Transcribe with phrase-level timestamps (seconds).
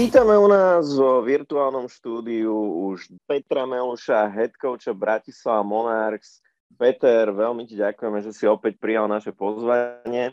[0.00, 2.56] Vítame u nás vo virtuálnom štúdiu
[2.88, 6.40] už Petra Meluša, head coacha Bratislava Monarchs.
[6.72, 10.32] Peter, veľmi ti ďakujeme, že si opäť prijal naše pozvanie.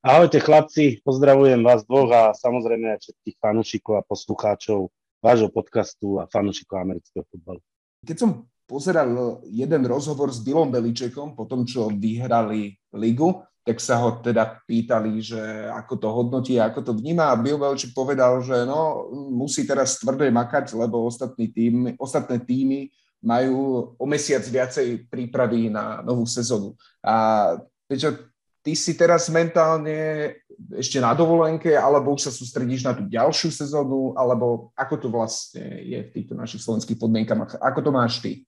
[0.00, 4.88] Ahojte chlapci, pozdravujem vás dvoch a samozrejme aj všetkých fanúšikov a poslucháčov
[5.20, 7.60] vášho podcastu a fanúšikov amerického futbalu.
[8.08, 13.94] Keď som pozeral jeden rozhovor s Billom Beličekom po tom, čo vyhrali ligu, tak sa
[14.02, 15.38] ho teda pýtali, že
[15.70, 20.34] ako to hodnotí, ako to vníma a Bill Belichick povedal, že no, musí teraz tvrdé
[20.34, 22.90] makať, lebo ostatní tým, ostatné týmy
[23.22, 26.74] majú o mesiac viacej prípravy na novú sezónu.
[27.06, 27.54] A
[27.86, 28.34] Peťo,
[28.66, 30.34] ty si teraz mentálne
[30.74, 35.62] ešte na dovolenke, alebo už sa sústredíš na tú ďalšiu sezónu, alebo ako to vlastne
[35.82, 37.62] je v týchto našich slovenských podmienkach?
[37.62, 38.42] Ako to máš ty?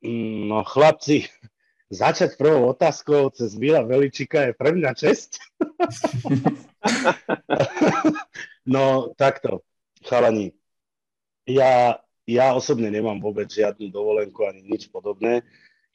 [0.00, 1.28] No chlapci,
[1.88, 5.40] Začať prvou otázkou cez Vila Veličika je pre mňa čest.
[8.74, 9.64] no takto,
[10.04, 10.52] chalani.
[11.48, 11.96] Ja,
[12.28, 15.40] ja osobne nemám vôbec žiadnu dovolenku ani nič podobné.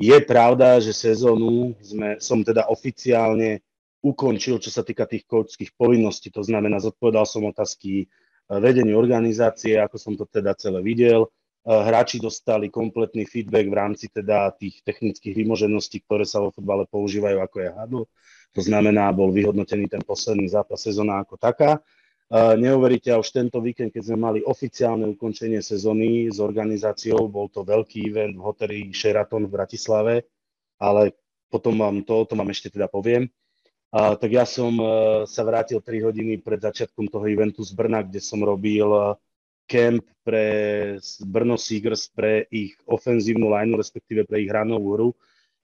[0.01, 3.61] Je pravda, že sezónu sme, som teda oficiálne
[4.01, 6.33] ukončil, čo sa týka tých coachských povinností.
[6.33, 8.09] To znamená, zodpovedal som otázky
[8.49, 11.29] vedení organizácie, ako som to teda celé videl
[11.63, 17.39] hráči dostali kompletný feedback v rámci teda tých technických vymožeností, ktoré sa vo futbale používajú,
[17.39, 18.01] ako je hadl.
[18.53, 21.79] To znamená, bol vyhodnotený ten posledný zápas sezóna ako taká.
[22.33, 27.61] Eh, neuveríte, už tento víkend, keď sme mali oficiálne ukončenie sezóny s organizáciou, bol to
[27.61, 30.15] veľký event v hoteli Sheraton v Bratislave,
[30.81, 31.13] ale
[31.53, 33.29] potom vám to, to vám ešte teda poviem.
[33.93, 34.73] A, tak ja som
[35.29, 38.89] sa vrátil 3 hodiny pred začiatkom toho eventu z Brna, kde som robil
[39.67, 40.45] camp pre
[41.23, 45.09] Brno Seagers pre ich ofenzívnu lineu, respektíve pre ich hranovú hru,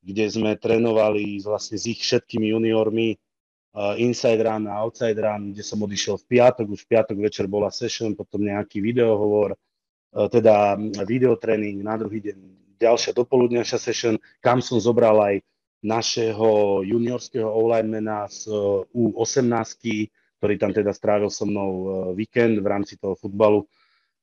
[0.03, 5.63] kde sme trénovali vlastne s ich všetkými juniormi uh, inside run a outside run, kde
[5.63, 10.79] som odišiel v piatok, už v piatok večer bola session, potom nejaký videohovor, uh, teda
[11.03, 12.37] videotréning, na druhý deň
[12.79, 15.35] ďalšia dopoludňajšia session, kam som zobral aj
[15.79, 21.71] našeho juniorského online mena z uh, U18, ktorý tam teda strávil so mnou
[22.15, 23.67] víkend v rámci toho futbalu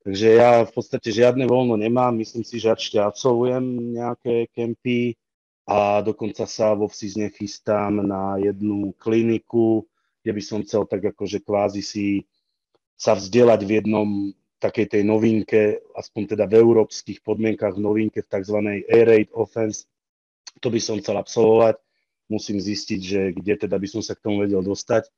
[0.06, 5.19] Takže ja v podstate žiadne voľno nemám, myslím si, že ešte absolvujem nejaké kempy
[5.67, 9.83] a dokonca sa vo seasone chystám na jednu kliniku,
[10.22, 12.22] kde by som chcel tak akože kvázi si
[12.95, 14.09] sa vzdelať v jednom
[14.62, 18.59] takej tej novinke, aspoň teda v európskych podmienkach v novinke v tzv.
[18.87, 19.91] air raid offense.
[20.62, 21.83] To by som chcel absolvovať.
[22.31, 25.11] Musím zistiť, že kde teda by som sa k tomu vedel dostať.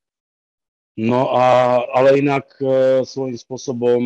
[0.99, 2.67] No a, ale inak e,
[3.07, 4.03] svojím spôsobom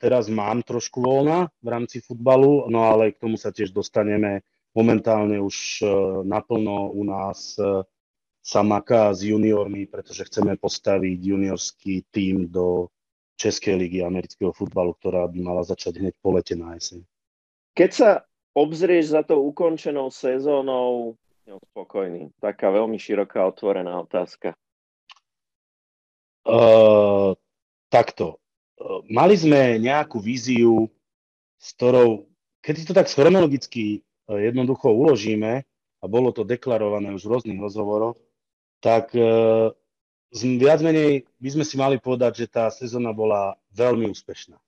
[0.00, 4.40] teraz mám trošku voľna v rámci futbalu, no ale k tomu sa tiež dostaneme
[4.72, 5.86] momentálne už e,
[6.24, 7.84] naplno u nás e,
[8.40, 12.88] sa maká s juniormi, pretože chceme postaviť juniorský tím do
[13.36, 17.04] Českej ligy amerického futbalu, ktorá by mala začať hneď po lete na jeseň.
[17.76, 18.10] Keď sa
[18.56, 21.12] obzrieš za tou ukončenou sezónou,
[21.72, 22.30] spokojný.
[22.38, 24.54] Taká veľmi široká otvorená otázka.
[26.42, 27.38] Uh,
[27.86, 28.42] takto.
[28.78, 30.90] Uh, mali sme nejakú víziu,
[31.62, 32.26] s ktorou,
[32.62, 35.62] keď si to tak chronologicky uh, jednoducho uložíme,
[36.02, 38.18] a bolo to deklarované už v rôznych rozhovoroch,
[38.82, 39.70] tak uh,
[40.34, 44.58] viac menej by sme si mali povedať, že tá sezóna bola veľmi úspešná.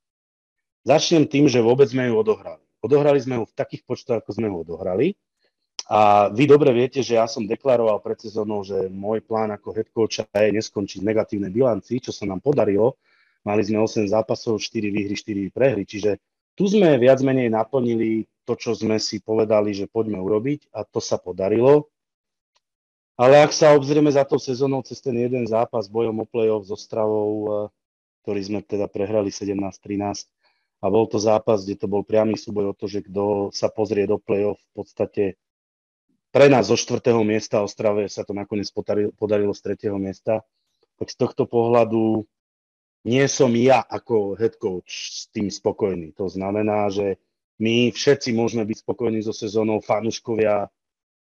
[0.87, 2.63] Začnem tým, že vôbec sme ju odohrali.
[2.85, 5.19] Odohrali sme ju v takých počtoch, ako sme ju odohrali.
[5.85, 9.89] A vy dobre viete, že ja som deklaroval pred sezónou, že môj plán ako head
[9.93, 12.97] coacha je neskončiť negatívne bilanci, čo sa nám podarilo.
[13.45, 16.17] Mali sme 8 zápasov, 4 výhry, 4 prehry, čiže
[16.57, 21.05] tu sme viac menej naplnili to, čo sme si povedali, že poďme urobiť a to
[21.05, 21.93] sa podarilo.
[23.21, 26.73] Ale ak sa obzrieme za tou sezónou cez ten jeden zápas bojom o play-off s
[26.73, 27.53] Ostravou, eh,
[28.25, 30.27] ktorý sme teda prehrali 17-13
[30.81, 34.09] a bol to zápas, kde to bol priamy súboj o to, že kto sa pozrie
[34.09, 35.25] do play-off v podstate
[36.35, 40.43] pre nás zo štvrtého miesta Ostrave sa to nakoniec podarilo, podarilo z tretieho miesta.
[40.99, 42.27] Tak z tohto pohľadu
[43.07, 46.11] nie som ja ako head coach s tým spokojný.
[46.19, 47.23] To znamená, že
[47.63, 50.67] my všetci môžeme byť spokojní so sezónou, fanúškovia,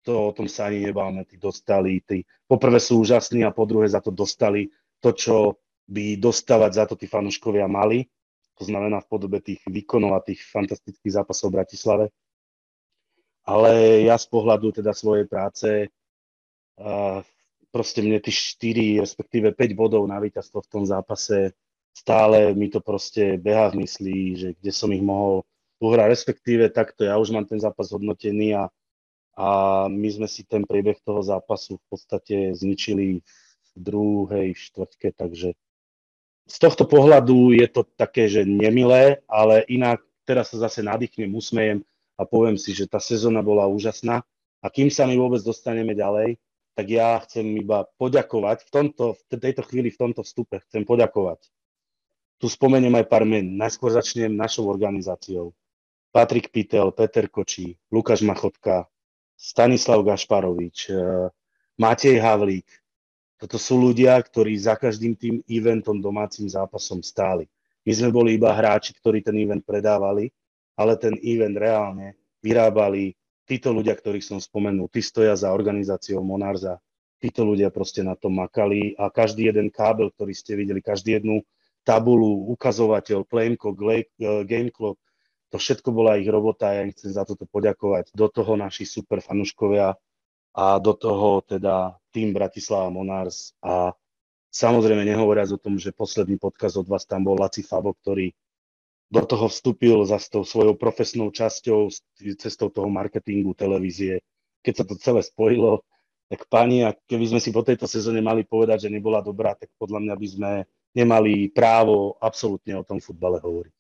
[0.01, 3.85] to o tom sa ani nebáme, tí dostali, tí poprvé sú úžasní a po druhé
[3.85, 8.09] za to dostali to, čo by dostávať za to tí fanúškovia mali.
[8.57, 12.05] To znamená v podobe tých výkonov a tých fantastických zápasov v Bratislave
[13.43, 15.91] ale ja z pohľadu teda svojej práce
[17.73, 21.57] proste mne tí 4, respektíve 5 bodov na víťazstvo v tom zápase
[21.93, 25.45] stále mi to proste beha v mysli, že kde som ich mohol
[25.81, 28.63] uhrať, respektíve takto ja už mám ten zápas hodnotený a,
[29.37, 29.47] a
[29.89, 35.57] my sme si ten priebeh toho zápasu v podstate zničili v druhej štvrtke, takže
[36.43, 41.81] z tohto pohľadu je to také, že nemilé, ale inak teraz sa zase nadýchnem, usmejem
[42.17, 44.21] a poviem si, že tá sezóna bola úžasná
[44.63, 46.39] a kým sa my vôbec dostaneme ďalej,
[46.73, 51.45] tak ja chcem iba poďakovať v, tomto, v tejto chvíli, v tomto vstupe, chcem poďakovať.
[52.41, 53.55] Tu spomeniem aj pár men.
[53.55, 55.53] Najskôr začnem našou organizáciou.
[56.09, 58.89] Patrik Pitel, Peter Kočí, Lukáš Machotka,
[59.37, 61.29] Stanislav Gašparovič, eh,
[61.77, 62.69] Matej Havlík.
[63.37, 67.49] Toto sú ľudia, ktorí za každým tým eventom, domácim zápasom stáli.
[67.83, 70.31] My sme boli iba hráči, ktorí ten event predávali,
[70.77, 76.79] ale ten event reálne vyrábali títo ľudia, ktorých som spomenul, tí stoja za organizáciou Monarza,
[77.19, 81.43] títo ľudia proste na tom makali a každý jeden kábel, ktorý ste videli, každý jednu
[81.83, 84.07] tabulu, ukazovateľ, playclock, e,
[84.47, 84.99] game clock,
[85.51, 88.09] to všetko bola ich robota a ja im chcem za toto poďakovať.
[88.17, 89.93] Do toho naši super fanúškovia
[90.57, 93.93] a do toho teda tým Bratislava Monars a
[94.49, 98.33] samozrejme nehovoriac o tom, že posledný podkaz od vás tam bol Laci Fabo, ktorý
[99.13, 101.93] do toho vstúpil za s tou svojou profesnou časťou,
[102.41, 104.25] cestou toho marketingu, televízie.
[104.65, 105.85] Keď sa to celé spojilo,
[106.33, 109.69] tak pani, a keby sme si po tejto sezóne mali povedať, že nebola dobrá, tak
[109.77, 110.51] podľa mňa by sme
[110.97, 113.73] nemali právo absolútne o tom futbale hovoriť.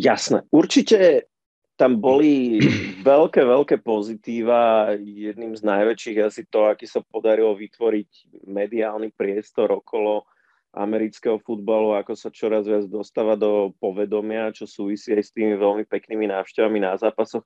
[0.00, 0.48] Jasné.
[0.48, 1.28] Určite
[1.76, 2.56] tam boli
[3.04, 4.96] veľké, veľké pozitíva.
[4.96, 10.24] Jedným z najväčších asi to, aký sa podarilo vytvoriť mediálny priestor okolo
[10.70, 15.82] amerického futbalu, ako sa čoraz viac dostáva do povedomia, čo súvisí aj s tými veľmi
[15.86, 17.42] peknými návštevami na zápasoch.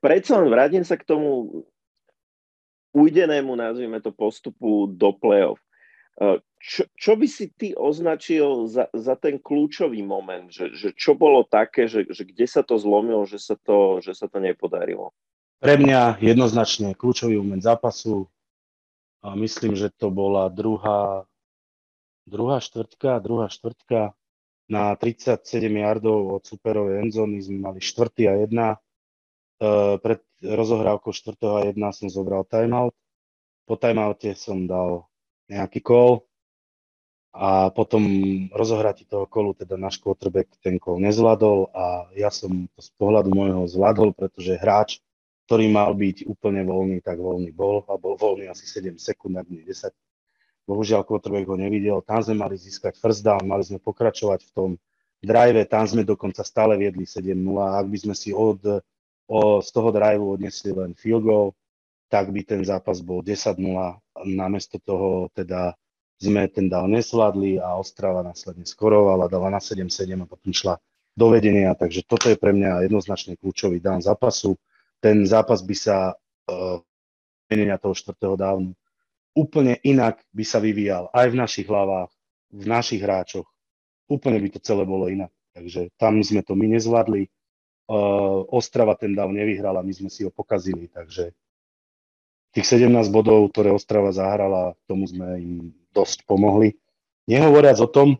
[0.00, 1.62] Predsa len vrátim sa k tomu
[2.96, 5.60] ujdenému, nazvime to, postupu do play-off.
[6.16, 10.48] E, čo, čo by si ty označil za, za ten kľúčový moment?
[10.48, 14.16] Že, že čo bolo také, že, že kde sa to zlomilo, že sa to, že
[14.16, 15.12] sa to nepodarilo?
[15.60, 18.26] Pre mňa jednoznačne kľúčový moment zápasu.
[19.22, 21.22] A myslím, že to bola druhá
[22.26, 24.14] druhá štvrtka, druhá štvrtka
[24.70, 28.68] na 37 yardov od superovej endzóny sme mali štvrtý a jedna.
[29.62, 32.96] E, pred rozohrávkou štvrtého a jedna som zobral timeout.
[33.68, 35.06] Po timeoute som dal
[35.46, 36.26] nejaký call
[37.32, 38.02] a potom
[38.52, 43.32] rozohratí toho kolu teda náš quarterback ten call nezvládol a ja som to z pohľadu
[43.32, 45.00] môjho zvládol, pretože hráč,
[45.48, 49.48] ktorý mal byť úplne voľný, tak voľný bol a bol voľný asi 7 sekúnd, ak
[49.48, 49.94] nie 10
[50.72, 52.00] Bohužiaľ, quarterback ho nevidel.
[52.00, 54.70] Tam sme mali získať first down, mali sme pokračovať v tom
[55.20, 57.36] drive, tam sme dokonca stále viedli 7-0.
[57.60, 58.80] Ak by sme si od,
[59.28, 61.52] o, z toho drive odnesli len field goal,
[62.08, 63.60] tak by ten zápas bol 10-0.
[64.32, 65.76] Namiesto toho teda
[66.16, 70.80] sme ten dal nesvládli a Ostrava následne skorovala, dala na 7-7 a potom šla
[71.12, 71.76] do vedenia.
[71.76, 74.56] Takže toto je pre mňa jednoznačne kľúčový dán zápasu.
[75.04, 76.80] Ten zápas by sa uh,
[77.52, 78.72] menenia toho štvrtého dávnu
[79.32, 82.10] úplne inak by sa vyvíjal aj v našich hlavách,
[82.52, 83.48] v našich hráčoch.
[84.08, 85.32] Úplne by to celé bolo inak.
[85.52, 87.28] Takže tam sme to my nezvládli.
[87.92, 91.34] Uh, Ostrava ten dav nevyhrala, my sme si ho pokazili, takže
[92.52, 95.52] tých 17 bodov, ktoré Ostrava zahrala, tomu sme im
[95.92, 96.76] dosť pomohli.
[97.28, 98.16] Nehovoriac o tom,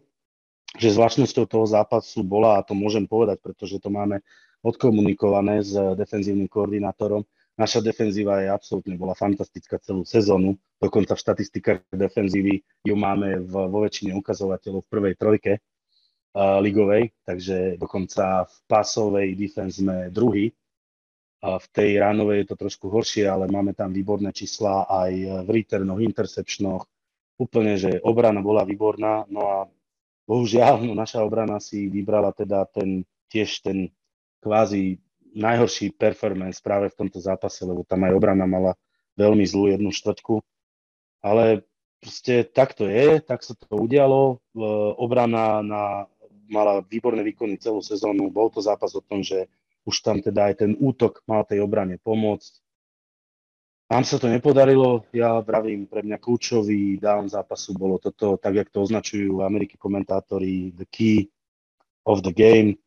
[0.76, 4.25] že zvláštnosťou toho zápasu bola, a to môžem povedať, pretože to máme
[4.65, 7.29] odkomunikované s defenzívnym koordinátorom,
[7.62, 10.58] Naša defenzíva je absolútne, bola fantastická celú sezónu.
[10.82, 17.15] Dokonca v štatistikách defenzívy ju máme v, vo väčšine ukazovateľov v prvej trojke uh, ligovej,
[17.22, 20.51] takže dokonca v pasovej defense sme druhý.
[21.39, 25.48] A v tej ránovej je to trošku horšie, ale máme tam výborné čísla aj v
[25.55, 26.82] returnoch, intercepčnoch.
[27.39, 29.56] Úplne, že obrana bola výborná, no a
[30.27, 33.87] bohužiaľ, no naša obrana si vybrala teda ten, tiež ten
[34.43, 34.98] kvázi
[35.32, 38.72] najhorší performance práve v tomto zápase, lebo tam aj obrana mala
[39.17, 40.41] veľmi zlú jednu štvrtku.
[41.22, 41.65] Ale
[42.03, 44.43] proste tak to je, tak sa to udialo.
[44.98, 45.84] Obrana na,
[46.51, 48.29] mala výborné výkony celú sezónu.
[48.29, 49.48] Bol to zápas o tom, že
[49.86, 52.58] už tam teda aj ten útok mal tej obrane pomôcť.
[53.93, 58.72] Nám sa to nepodarilo, ja vravím, pre mňa kľúčový down zápasu bolo toto, tak jak
[58.72, 61.29] to označujú Ameriky komentátori, the key
[62.08, 62.81] of the game,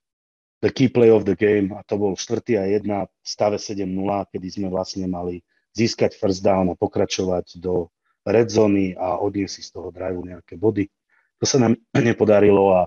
[0.66, 2.42] the key play of the game a to bol 4.
[2.58, 3.86] a 1 v stave 7-0,
[4.34, 5.46] kedy sme vlastne mali
[5.78, 7.94] získať first down a pokračovať do
[8.26, 10.90] red zóny a odniesť si z toho driveu nejaké body.
[11.38, 11.78] To sa nám
[12.10, 12.82] nepodarilo a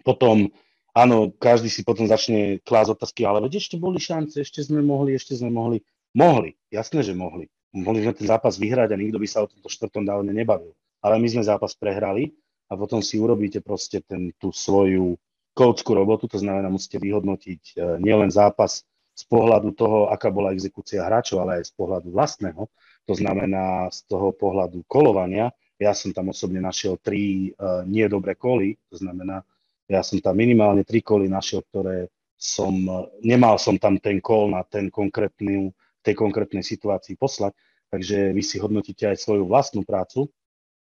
[0.00, 0.48] potom,
[0.96, 5.12] áno, každý si potom začne klásť otázky, ale veď ešte boli šance, ešte sme mohli,
[5.12, 5.84] ešte sme mohli.
[6.16, 7.52] Mohli, jasné, že mohli.
[7.74, 10.72] Mohli sme ten zápas vyhrať a nikto by sa o tomto štvrtom dávne nebavil.
[11.04, 12.32] Ale my sme zápas prehrali
[12.70, 15.18] a potom si urobíte proste ten, tú svoju
[15.54, 18.82] coachskú robotu, to znamená, musíte vyhodnotiť e, nielen zápas
[19.14, 22.66] z pohľadu toho, aká bola exekúcia hráčov, ale aj z pohľadu vlastného,
[23.06, 28.38] to znamená z toho pohľadu kolovania, Ja som tam osobne našiel tri uh, nie dobré
[28.38, 29.42] koly, to znamená,
[29.90, 32.08] ja som tam minimálne tri koly našiel, ktoré
[32.38, 35.74] som, uh, nemal som tam ten kol na ten konkrétny,
[36.06, 37.58] tej konkrétnej situácii poslať,
[37.90, 40.30] takže vy si hodnotíte aj svoju vlastnú prácu.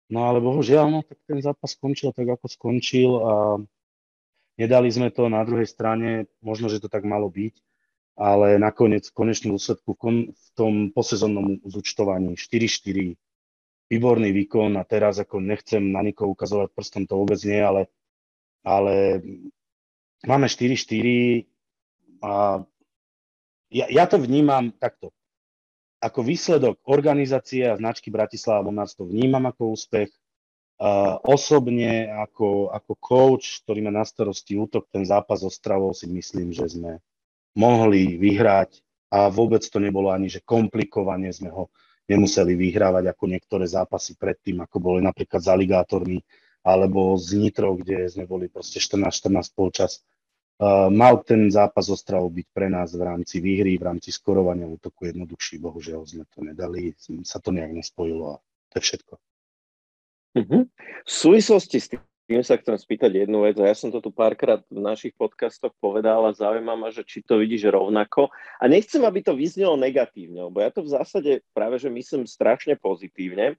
[0.08, 3.34] No ale bohužiaľ, no, tak ten zápas skončil tak, ako skončil a
[4.58, 7.56] nedali sme to na druhej strane, možno, že to tak malo byť,
[8.18, 9.94] ale nakoniec v konečnom úsledku
[10.34, 13.14] v tom posezonnom zúčtovaní 4-4,
[13.88, 17.88] výborný výkon a teraz ako nechcem na nikoho ukazovať prstom, to vôbec nie, ale,
[18.66, 19.22] ale
[20.26, 21.46] máme 4-4
[22.26, 22.66] a
[23.70, 25.14] ja, ja to vnímam takto.
[25.98, 30.14] Ako výsledok organizácie a značky Bratislava Monars to vnímam ako úspech.
[30.78, 36.06] Uh, osobne ako, ako coach, ktorý má na starosti útok, ten zápas s Ostravou si
[36.06, 37.02] myslím, že sme
[37.58, 41.74] mohli vyhrať a vôbec to nebolo ani, že komplikovane sme ho
[42.06, 46.22] nemuseli vyhrávať ako niektoré zápasy predtým, ako boli napríklad s aligátormi
[46.62, 50.06] alebo z Nitro, kde sme boli proste 14-14 polčas.
[50.62, 55.10] Uh, mal ten zápas Ostravou byť pre nás v rámci výhry, v rámci skorovania útoku
[55.10, 56.94] jednoduchší, bohužiaľ sme to nedali,
[57.26, 59.18] sa to nejak nespojilo a to je všetko.
[60.38, 60.70] Uh-huh.
[61.04, 61.88] V súvislosti s
[62.28, 66.28] tým sa chcem spýtať jednu vec, ja som to tu párkrát v našich podcastoch povedal
[66.28, 68.28] a zaujíma ma, že či to vidíš rovnako.
[68.60, 72.76] A nechcem, aby to vyznelo negatívne, lebo ja to v zásade práve, že myslím strašne
[72.76, 73.56] pozitívne.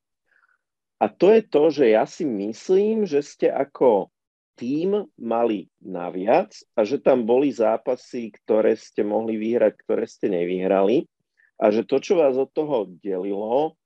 [1.00, 4.12] A to je to, že ja si myslím, že ste ako
[4.60, 11.08] tým mali naviac a že tam boli zápasy, ktoré ste mohli vyhrať, ktoré ste nevyhrali.
[11.56, 13.78] A že to, čo vás od toho delilo,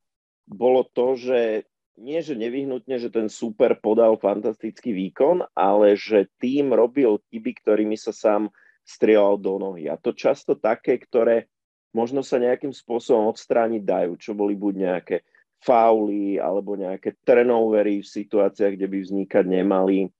[0.48, 1.70] bolo to, že
[2.02, 7.94] nie, že nevyhnutne, že ten super podal fantastický výkon, ale že tým robil chyby, ktorými
[7.94, 8.50] sa sám
[8.82, 9.86] strieľal do nohy.
[9.86, 11.46] A to často také, ktoré
[11.94, 15.16] možno sa nejakým spôsobom odstrániť dajú, čo boli buď nejaké
[15.62, 20.10] fauly alebo nejaké turnovery v situáciách, kde by vznikať nemali.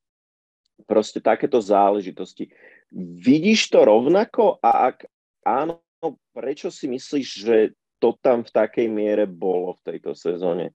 [0.87, 2.47] Proste takéto záležitosti.
[2.95, 5.11] Vidíš to rovnako a ak
[5.43, 5.83] áno,
[6.31, 7.57] prečo si myslíš, že
[7.99, 10.71] to tam v takej miere bolo v tejto sezóne?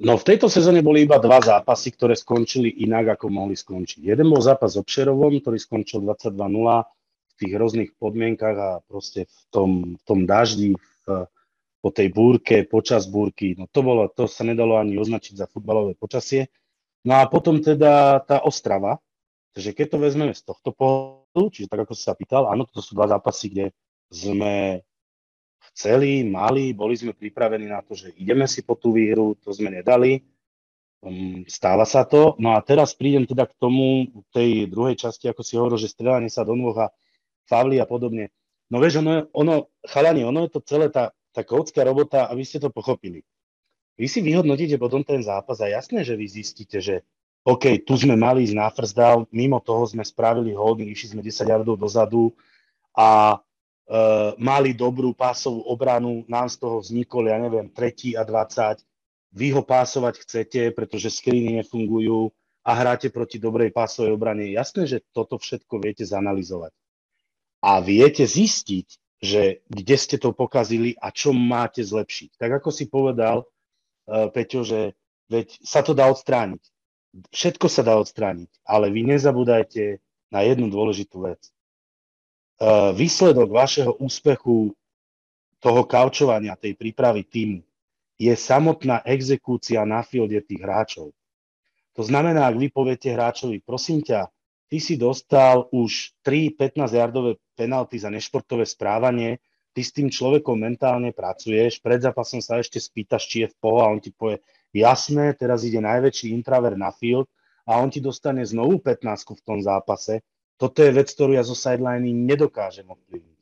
[0.00, 4.00] No v tejto sezóne boli iba dva zápasy, ktoré skončili inak, ako mohli skončiť.
[4.00, 9.40] Jeden bol zápas s Obšerovom, ktorý skončil 22-0 v tých rôznych podmienkach a proste v
[9.52, 11.28] tom, v tom daždi, v,
[11.84, 13.52] po tej búrke, počas búrky.
[13.60, 16.48] No to, bolo, to sa nedalo ani označiť za futbalové počasie.
[17.04, 19.04] No a potom teda tá Ostrava,
[19.52, 22.80] takže keď to vezmeme z tohto pohľadu, čiže tak ako si sa pýtal, áno, toto
[22.80, 23.66] sú dva zápasy, kde
[24.08, 24.80] sme
[25.74, 29.70] chceli, mali, boli sme pripravení na to, že ideme si po tú výhru, to sme
[29.70, 30.20] nedali.
[31.00, 32.36] Um, stáva sa to.
[32.36, 36.28] No a teraz prídem teda k tomu, tej druhej časti, ako si hovoril, že strelanie
[36.28, 36.92] sa do nôh a
[37.48, 38.28] favly a podobne.
[38.70, 42.44] No vieš, ono, ono, chalani, ono je to celé tá, tá koucká robota a vy
[42.46, 43.24] ste to pochopili.
[43.98, 47.02] Vy si vyhodnotíte potom ten zápas a jasné, že vy zistíte, že
[47.44, 51.22] OK, tu sme mali ísť na first down, mimo toho sme spravili holding, išli sme
[51.24, 52.36] 10 yardov dozadu
[52.92, 53.40] a
[54.38, 58.86] mali dobrú pásovú obranu, nám z toho vznikol, ja neviem, tretí a 20.
[59.34, 62.30] Vy ho pásovať chcete, pretože screeny nefungujú
[62.62, 64.50] a hráte proti dobrej pásovej obrane.
[64.54, 66.70] Jasné, že toto všetko viete zanalizovať.
[67.60, 68.88] A viete zistiť,
[69.20, 72.40] že kde ste to pokazili a čo máte zlepšiť.
[72.40, 74.96] Tak ako si povedal, uh, Peťo, že
[75.28, 76.62] veď sa to dá odstrániť.
[77.34, 79.98] Všetko sa dá odstrániť, ale vy nezabúdajte
[80.30, 81.42] na jednu dôležitú vec.
[82.60, 84.76] Eh, výsledok vašeho úspechu
[85.64, 87.64] toho kaučovania, tej prípravy týmu,
[88.20, 91.16] je samotná exekúcia na fielde tých hráčov.
[91.96, 94.28] To znamená, ak vy poviete hráčovi, prosím ťa,
[94.68, 99.40] ty si dostal už 3 15-jardové penalty za nešportové správanie,
[99.72, 103.80] ty s tým človekom mentálne pracuješ, pred zápasom sa ešte spýtaš, či je v poho
[103.80, 104.36] a on ti povie,
[104.76, 107.24] jasné, teraz ide najväčší intraver na field
[107.64, 109.00] a on ti dostane znovu 15
[109.32, 110.20] v tom zápase,
[110.60, 113.40] toto je vec, ktorú ja zo sideliny nedokážem ovplyvniť.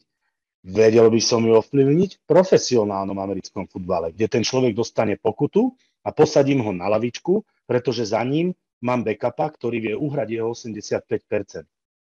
[0.63, 5.75] Vedel by som ju ovplyvniť v profesionálnom americkom futbale, kde ten človek dostane pokutu
[6.07, 11.67] a posadím ho na lavičku, pretože za ním mám backupa, ktorý vie uhrať jeho 85%.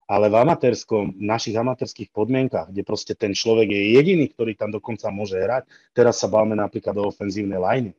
[0.03, 4.71] Ale v amatérskom, v našich amatérských podmienkach, kde proste ten človek je jediný, ktorý tam
[4.71, 7.91] dokonca môže hrať, teraz sa bavíme napríklad o ofenzívnej line.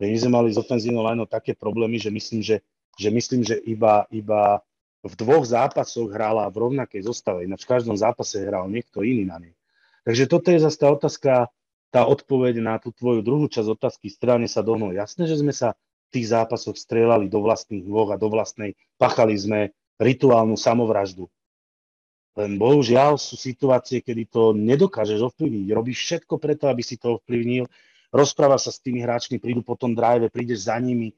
[0.00, 2.64] My sme mali z ofenzívnou line také problémy, že myslím, že,
[2.96, 4.64] že, myslím, že iba, iba
[5.00, 9.40] v dvoch zápasoch hrala v rovnakej zostave, ináč v každom zápase hral niekto iný na
[9.40, 9.54] nej.
[10.04, 11.32] Takže toto je zase tá otázka,
[11.88, 14.96] tá odpoveď na tú tvoju druhú časť otázky, strane sa dohnul.
[14.96, 15.76] Jasné, že sme sa
[16.08, 21.28] v tých zápasoch strieľali do vlastných nôh a do vlastnej, pachali sme rituálnu samovraždu.
[22.38, 25.66] Len bohužiaľ sú situácie, kedy to nedokážeš ovplyvniť.
[25.74, 27.66] Robíš všetko preto, aby si to ovplyvnil
[28.10, 31.14] rozpráva sa s tými hráčmi, prídu po tom drive, prídeš za nimi,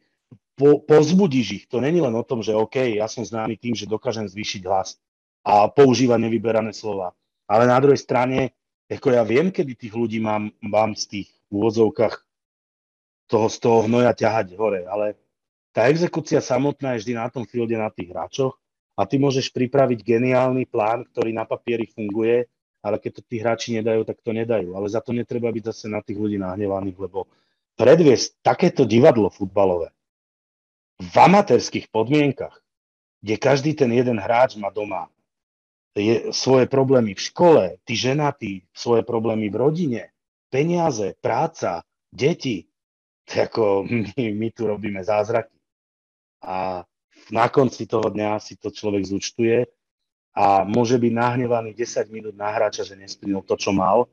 [0.63, 1.65] po, pozbudíš ich.
[1.67, 4.95] To není len o tom, že OK, ja som známy tým, že dokážem zvýšiť hlas
[5.43, 7.19] a používať nevyberané slova.
[7.51, 8.55] Ale na druhej strane,
[8.87, 12.15] ako ja viem, kedy tých ľudí mám, mám z tých úvodzovkách
[13.27, 15.19] toho, z toho hnoja ťahať hore, ale
[15.75, 18.55] tá exekúcia samotná je vždy na tom fielde, na tých hráčoch
[18.95, 22.47] a ty môžeš pripraviť geniálny plán, ktorý na papieri funguje,
[22.85, 24.79] ale keď to tí hráči nedajú, tak to nedajú.
[24.79, 27.27] Ale za to netreba byť zase na tých ľudí nahnevaných, lebo
[27.75, 29.91] predviesť takéto divadlo futbalové
[31.03, 32.63] v amatérských podmienkach,
[33.23, 35.11] kde každý ten jeden hráč má doma
[35.97, 40.03] je, svoje problémy v škole, tí ženatí, svoje problémy v rodine,
[40.49, 42.65] peniaze, práca, deti,
[43.29, 43.85] ako
[44.17, 45.57] my, my tu robíme zázraky.
[46.43, 46.83] A
[47.31, 49.69] na konci toho dňa si to človek zúčtuje
[50.33, 54.09] a môže byť nahnevaný 10 minút na hráča, že nesplnil to, čo mal,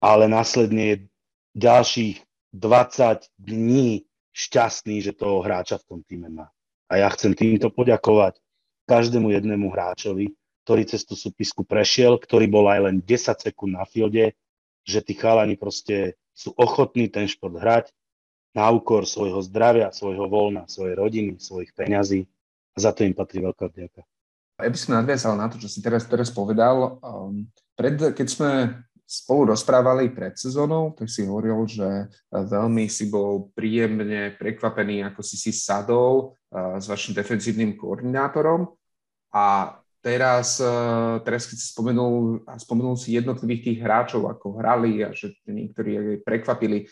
[0.00, 0.96] ale následne je
[1.54, 2.16] ďalších
[2.56, 4.07] 20 dní
[4.38, 6.46] šťastný, že toho hráča v tom týme má.
[6.86, 8.38] A ja chcem týmto poďakovať
[8.86, 13.84] každému jednému hráčovi, ktorý cez tú súpisku prešiel, ktorý bol aj len 10 sekúnd na
[13.84, 14.38] fielde,
[14.86, 17.90] že tí chalani proste sú ochotní ten šport hrať,
[18.56, 22.24] na úkor svojho zdravia, svojho voľna, svojej rodiny, svojich peňazí.
[22.74, 24.02] A za to im patrí veľká vďaka.
[24.58, 26.98] Ja by som nadviazal na to, čo si teraz, teraz povedal.
[26.98, 27.46] Um,
[27.78, 28.50] pred, keď sme
[29.08, 35.40] spolu rozprávali pred sezónou, tak si hovoril, že veľmi si bol príjemne prekvapený, ako si
[35.40, 38.68] si sadol uh, s vašim defenzívnym koordinátorom.
[39.32, 45.12] A teraz, eh, teraz keď si spomenul, spomenul si jednotlivých tých hráčov, ako hrali a
[45.12, 46.88] že niektorí prekvapili,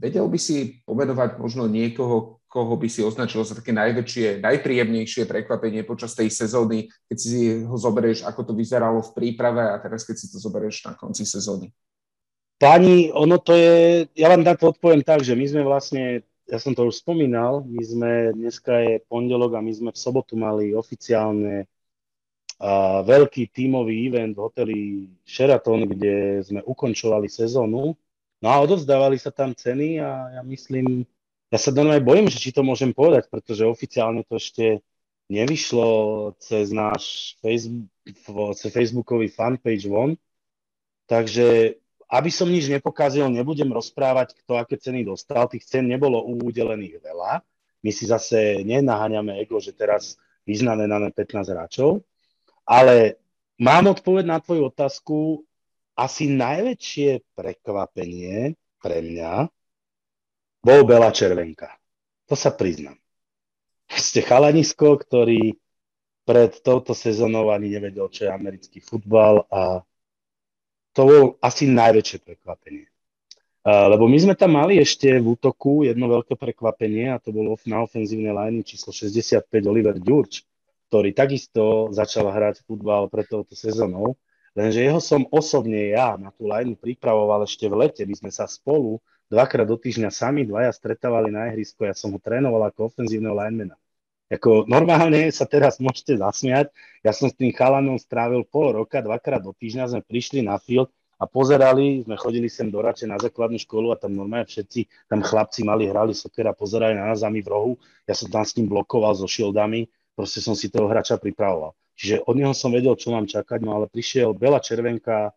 [0.00, 5.82] vedel by si pomenovať možno niekoho, koho by si označil za také najväčšie, najpríjemnejšie prekvapenie
[5.82, 10.22] počas tej sezóny, keď si ho zoberieš, ako to vyzeralo v príprave a teraz keď
[10.22, 11.74] si to zoberieš na konci sezóny?
[12.54, 16.62] Pani, ono to je, ja vám na to odpoviem tak, že my sme vlastne, ja
[16.62, 20.70] som to už spomínal, my sme, dneska je pondelok a my sme v sobotu mali
[20.70, 21.66] oficiálne
[22.62, 24.78] a veľký tímový event v hoteli
[25.26, 27.98] Sheraton, kde sme ukončovali sezónu.
[28.38, 31.02] No a odovzdávali sa tam ceny a ja myslím,
[31.52, 34.80] ja sa aj bojím, že či to môžem povedať, pretože oficiálne to ešte
[35.28, 35.88] nevyšlo
[36.40, 37.88] cez náš Facebook,
[38.56, 40.16] cez Facebookový fanpage von.
[41.04, 41.76] Takže
[42.08, 45.48] aby som nič nepokázil, nebudem rozprávať, kto aké ceny dostal.
[45.48, 47.42] Tých cen nebolo udelených veľa.
[47.84, 50.16] My si zase nenaháňame ego, že teraz
[50.48, 52.04] vyznamenáme 15 hráčov.
[52.64, 53.20] Ale
[53.60, 55.44] mám odpoveď na tvoju otázku.
[55.94, 59.46] Asi najväčšie prekvapenie pre mňa
[60.64, 61.68] bol Bela Červenka.
[62.26, 62.96] To sa priznám.
[63.92, 65.60] Ste chalanisko, ktorý
[66.24, 69.84] pred touto sezónou ani nevedel, čo je americký futbal a
[70.96, 72.88] to bolo asi najväčšie prekvapenie.
[73.64, 77.84] Lebo my sme tam mali ešte v útoku jedno veľké prekvapenie a to bolo na
[77.84, 80.44] ofenzívnej line číslo 65 Oliver Ďurč,
[80.88, 84.16] ktorý takisto začal hrať futbal pred touto sezónou,
[84.52, 88.04] lenže jeho som osobne ja na tú lineu pripravoval ešte v lete.
[88.04, 92.18] My sme sa spolu dvakrát do týždňa sami dvaja stretávali na ihrisku, ja som ho
[92.18, 93.76] trénoval ako ofenzívneho linemana.
[94.32, 96.72] Ako normálne sa teraz môžete zasmiať,
[97.04, 100.88] ja som s tým chalanom strávil pol roka, dvakrát do týždňa sme prišli na field
[101.20, 105.20] a pozerali, sme chodili sem do Rače na základnú školu a tam normálne všetci, tam
[105.22, 107.72] chlapci mali, hrali sokera, pozerali na nás a my v rohu,
[108.08, 111.74] ja som tam s ním blokoval so šildami proste som si toho hráča pripravoval.
[111.94, 115.34] Čiže od neho som vedel, čo mám čakať, no ale prišiel Bela Červenka,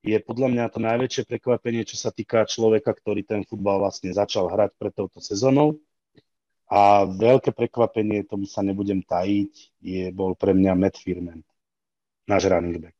[0.00, 4.48] je podľa mňa to najväčšie prekvapenie, čo sa týka človeka, ktorý ten futbal vlastne začal
[4.48, 5.76] hrať pred touto sezónou.
[6.70, 11.42] A veľké prekvapenie, tomu sa nebudem tajiť, je, bol pre mňa Matt Firman,
[12.30, 12.96] náš running back.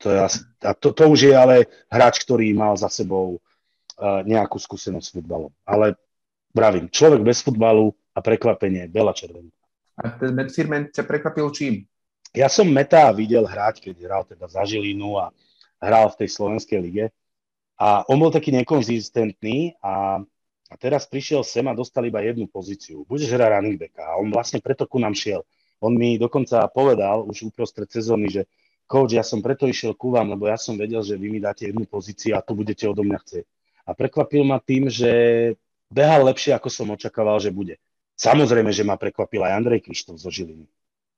[0.00, 4.24] To, je asi, a to, to už je ale hráč, ktorý mal za sebou uh,
[4.24, 5.52] nejakú skúsenosť s futbalom.
[5.68, 6.00] Ale
[6.56, 9.60] pravím, človek bez futbalu a prekvapenie, Bela Červenka.
[10.00, 11.84] A ten Matt Firman ťa prekvapil čím?
[12.32, 15.28] Ja som Meta videl hrať, keď hral teda za Žilinu a
[15.80, 17.04] hral v tej slovenskej lige.
[17.80, 20.20] A on bol taký nekonzistentný a,
[20.68, 23.08] a teraz prišiel sem a dostal iba jednu pozíciu.
[23.08, 24.04] Budeš hrať running backa.
[24.04, 25.40] A on vlastne preto ku nám šiel.
[25.80, 28.42] On mi dokonca povedal už uprostred sezóny, že
[28.84, 31.72] coach, ja som preto išiel ku vám, lebo ja som vedel, že vy mi dáte
[31.72, 33.46] jednu pozíciu a to budete odo mňa chcieť.
[33.88, 35.10] A prekvapil ma tým, že
[35.88, 37.80] behal lepšie, ako som očakával, že bude.
[38.20, 40.68] Samozrejme, že ma prekvapil aj Andrej Krištof zo Žiliny.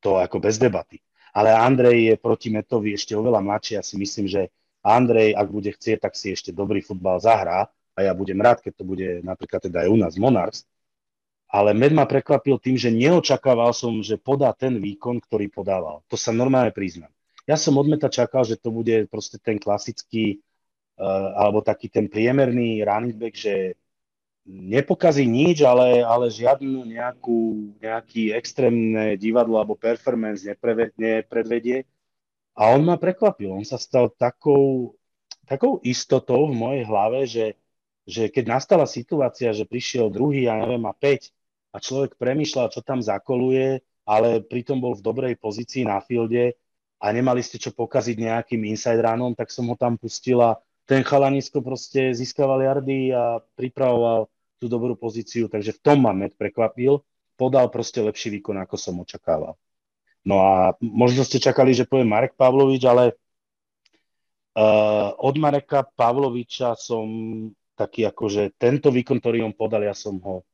[0.07, 1.03] To ako bez debaty.
[1.33, 3.81] Ale Andrej je proti Metovi ešte oveľa mladší.
[3.81, 4.53] Ja si myslím, že
[4.85, 8.73] Andrej, ak bude chcieť, tak si ešte dobrý futbal zahrá a ja budem rád, keď
[8.77, 10.69] to bude napríklad teda aj u nás Monarchs.
[11.53, 16.01] Ale Med ma prekvapil tým, že neočakával som, že podá ten výkon, ktorý podával.
[16.09, 17.13] To sa normálne priznám.
[17.45, 20.41] Ja som od Meta čakal, že to bude proste ten klasický
[21.37, 23.77] alebo taký ten priemerný running back, že
[24.47, 31.87] nepokazí nič, ale, ale žiadnu nejakú, nejaký extrémne divadlo alebo performance nepredvedie.
[32.59, 33.49] A on ma prekvapil.
[33.49, 34.95] On sa stal takou,
[35.47, 37.47] takou istotou v mojej hlave, že,
[38.05, 41.33] že keď nastala situácia, že prišiel druhý, ja neviem, a 5
[41.73, 46.59] a človek premýšľal, čo tam zakoluje, ale pritom bol v dobrej pozícii na fielde
[46.99, 51.07] a nemali ste čo pokaziť nejakým inside runom, tak som ho tam pustil a ten
[51.07, 54.29] chalanisko proste získaval jardy a pripravoval
[54.63, 57.03] tú dobrú pozíciu, takže v tom ma Med prekvapil.
[57.35, 59.59] Podal proste lepší výkon, ako som očakával.
[60.23, 63.19] No a možno ste čakali, že poviem Marek Pavlovič, ale
[64.55, 67.11] uh, od Mareka Pavloviča som
[67.75, 70.47] taký akože tento výkon, ktorý on podal, ja som ho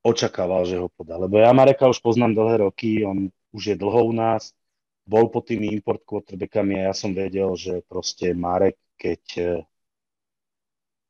[0.00, 1.20] očakával, že ho podá.
[1.20, 4.56] Lebo ja Mareka už poznám dlhé roky, on už je dlho u nás,
[5.04, 9.22] bol pod tými import quarterbackami a ja som vedel, že proste Marek, keď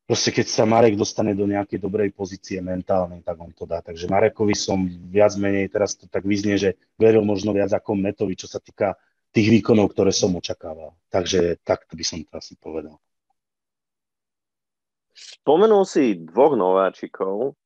[0.05, 3.81] proste keď sa Marek dostane do nejakej dobrej pozície mentálnej, tak on to dá.
[3.81, 8.37] Takže Marekovi som viac menej, teraz to tak vyznie, že veril možno viac ako Metovi,
[8.37, 8.93] čo sa týka
[9.33, 10.95] tých výkonov, ktoré som očakával.
[11.09, 13.01] Takže takto by som to asi povedal.
[15.15, 17.57] Spomenul si dvoch nováčikov,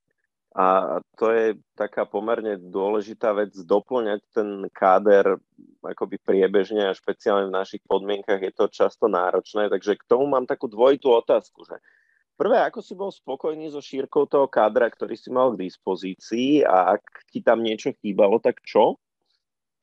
[0.60, 1.48] a to je
[1.78, 5.38] taká pomerne dôležitá vec, doplňať ten káder
[5.86, 10.50] akoby priebežne a špeciálne v našich podmienkach je to často náročné, takže k tomu mám
[10.50, 11.78] takú dvojitú otázku, že
[12.40, 16.96] prvé, ako si bol spokojný so šírkou toho kádra, ktorý si mal k dispozícii a
[16.96, 18.96] ak ti tam niečo chýbalo, tak čo?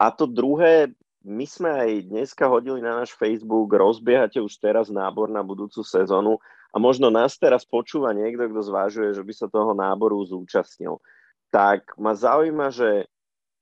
[0.00, 5.28] A to druhé, my sme aj dneska hodili na náš Facebook, rozbiehate už teraz nábor
[5.28, 6.40] na budúcu sezónu
[6.72, 10.96] a možno nás teraz počúva niekto, kto zvážuje, že by sa toho náboru zúčastnil.
[11.52, 13.08] Tak ma zaujíma, že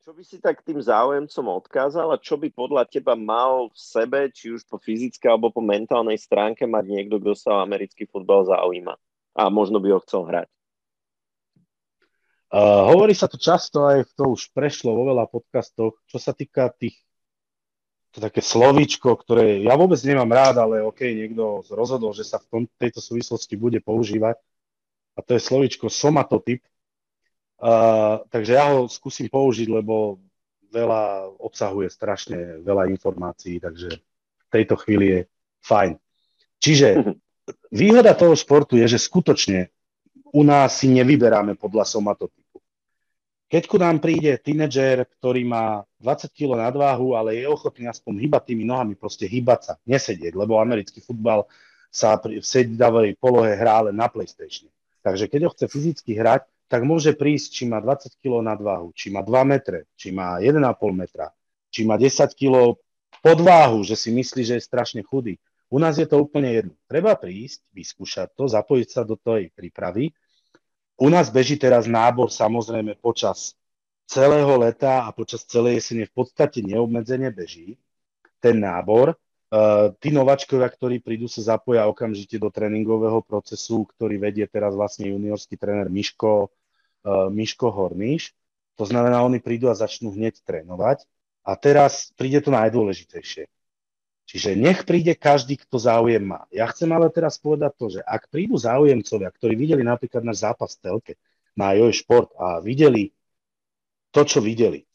[0.04, 4.28] čo by si tak tým záujemcom odkázal a čo by podľa teba mal v sebe,
[4.28, 8.44] či už po fyzickej alebo po mentálnej stránke mať niekto, kto sa o americký futbal
[8.44, 9.00] zaujíma
[9.32, 10.48] a možno by ho chcel hrať?
[12.52, 16.68] Uh, hovorí sa to často, aj to už prešlo vo veľa podcastoch, čo sa týka
[16.76, 17.00] tých
[18.12, 22.46] to také slovíčko, ktoré ja vôbec nemám rád, ale OK, niekto rozhodol, že sa v
[22.46, 24.38] tom, tejto súvislosti bude používať.
[25.16, 26.62] A to je slovíčko somatotyp.
[27.54, 30.18] Uh, takže ja ho skúsim použiť, lebo
[30.74, 35.20] veľa obsahuje strašne veľa informácií, takže v tejto chvíli je
[35.62, 35.92] fajn.
[36.58, 36.88] Čiže
[37.82, 39.70] výhoda toho športu je, že skutočne
[40.34, 42.58] u nás si nevyberáme podľa somatotypu.
[43.46, 48.50] Keď ku nám príde tínedžer, ktorý má 20 kg nadváhu, ale je ochotný aspoň hýbať
[48.50, 51.46] tými nohami, proste hýbať sa, nesedieť, lebo americký futbal
[51.86, 54.66] sa v sedavej polohe hrá len na PlayStation.
[55.06, 59.12] Takže keď ho chce fyzicky hrať, tak môže prísť, či má 20 kg nadváhu, či
[59.12, 60.60] má 2 metre, či má 1,5
[60.92, 61.30] metra,
[61.68, 62.76] či má 10 kg
[63.20, 65.36] podváhu, že si myslí, že je strašne chudý.
[65.72, 66.74] U nás je to úplne jedno.
[66.86, 70.14] Treba prísť, vyskúšať to, zapojiť sa do tej prípravy
[70.94, 73.58] u nás beží teraz nábor samozrejme počas
[74.06, 77.74] celého leta a počas celej jesene v podstate neobmedzene beží
[78.38, 79.18] ten nábor.
[79.52, 85.12] Uh, tí nováčkovia, ktorí prídu, sa zapoja okamžite do tréningového procesu, ktorý vedie teraz vlastne
[85.12, 88.34] juniorský tréner Miško, uh, Miško Horníš.
[88.80, 91.06] To znamená, oni prídu a začnú hneď trénovať.
[91.44, 93.46] A teraz príde to najdôležitejšie.
[94.24, 96.48] Čiže nech príde každý, kto záujem má.
[96.48, 100.74] Ja chcem ale teraz povedať to, že ak prídu záujemcovia, ktorí videli napríklad náš zápas
[100.74, 101.12] v telke
[101.52, 103.12] na Joj Šport a videli
[104.10, 104.88] to, čo videli,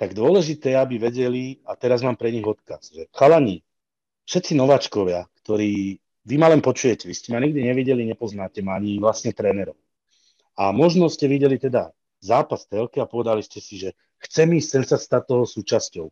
[0.00, 3.60] tak dôležité je, aby vedeli, a teraz mám pre nich odkaz, že chalani,
[4.30, 9.02] všetci nováčkovia, ktorí vy ma len počujete, vy ste ma nikdy nevideli, nepoznáte ma ani
[9.02, 9.74] vlastne trénerov.
[10.54, 11.90] A možno ste videli teda
[12.22, 16.06] zápas telke a povedali ste si, že chcem ísť, chcem sa stať toho súčasťou.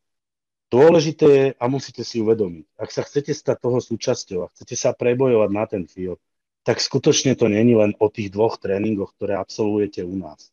[0.69, 4.93] Dôležité je, a musíte si uvedomiť, ak sa chcete stať toho súčasťou a chcete sa
[4.93, 6.21] prebojovať na ten field,
[6.67, 10.53] tak skutočne to není len o tých dvoch tréningoch, ktoré absolvujete u nás.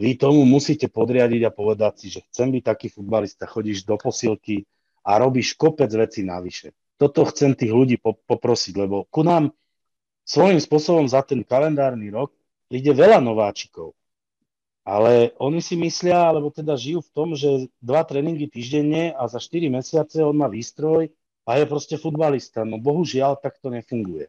[0.00, 4.64] Vy tomu musíte podriadiť a povedať si, že chcem byť taký futbalista, chodíš do posilky
[5.04, 6.72] a robíš kopec vecí navyše.
[7.00, 9.50] Toto chcem tých ľudí poprosiť, lebo ku nám
[10.22, 12.30] svojím spôsobom za ten kalendárny rok
[12.72, 13.92] ide veľa nováčikov.
[14.82, 19.38] Ale oni si myslia, alebo teda žijú v tom, že dva tréningy týždenne a za
[19.38, 21.06] 4 mesiace on má výstroj
[21.46, 22.66] a je proste futbalista.
[22.66, 24.26] No bohužiaľ, tak to nefunguje.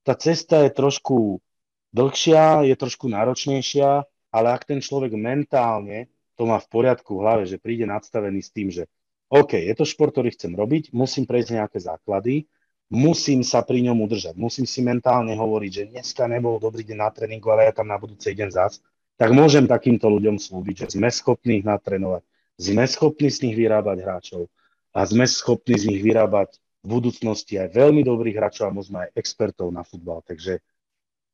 [0.00, 1.44] Tá cesta je trošku
[1.92, 6.08] dlhšia, je trošku náročnejšia, ale ak ten človek mentálne
[6.40, 8.88] to má v poriadku v hlave, že príde nadstavený s tým, že
[9.30, 12.50] OK, je to šport, ktorý chcem robiť, musím prejsť nejaké základy,
[12.90, 17.10] musím sa pri ňom udržať, musím si mentálne hovoriť, že dneska nebol dobrý deň na
[17.14, 18.82] tréningu, ale ja tam na budúci deň zás
[19.20, 22.24] tak môžem takýmto ľuďom slúbiť, že sme schopní ich natrénovať,
[22.56, 24.48] sme schopní z nich vyrábať hráčov
[24.96, 29.12] a sme schopní z nich vyrábať v budúcnosti aj veľmi dobrých hráčov a možno aj
[29.12, 30.24] expertov na futbal.
[30.24, 30.64] Takže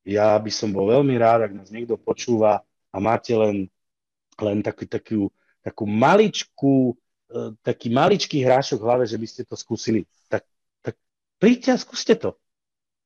[0.02, 3.70] ja by som bol veľmi rád, ak nás niekto počúva a máte len,
[4.34, 5.20] len takú, takú,
[5.62, 6.98] takú maličkú,
[7.62, 10.46] taký maličký hrášok v hlave, že by ste to skúsili, tak,
[10.82, 10.94] tak
[11.42, 12.38] príďte a skúste to.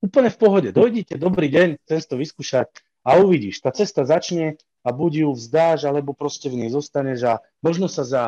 [0.01, 0.69] Úplne v pohode.
[0.73, 2.73] Dojdite, dobrý deň, chcem to vyskúšať
[3.05, 3.61] a uvidíš.
[3.61, 8.05] Tá cesta začne a buď ju vzdáš, alebo proste v nej zostaneš a možno sa
[8.05, 8.23] za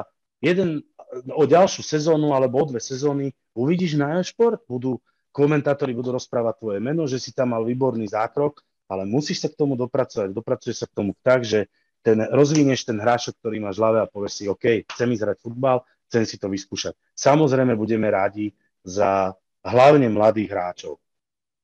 [0.44, 0.84] jeden,
[1.32, 5.00] o ďalšiu sezónu alebo o dve sezóny uvidíš na šport, budú
[5.32, 8.60] komentátori budú rozprávať tvoje meno, že si tam mal výborný zákrok
[8.92, 10.36] ale musíš sa k tomu dopracovať.
[10.36, 14.32] Dopracuješ sa k tomu tak, že ten, rozvinieš ten hráčok, ktorý máš v a povieš
[14.34, 16.98] si, OK, chcem ísť hrať futbal, chcem si to vyskúšať.
[17.14, 20.98] Samozrejme budeme rádi za hlavne mladých hráčov.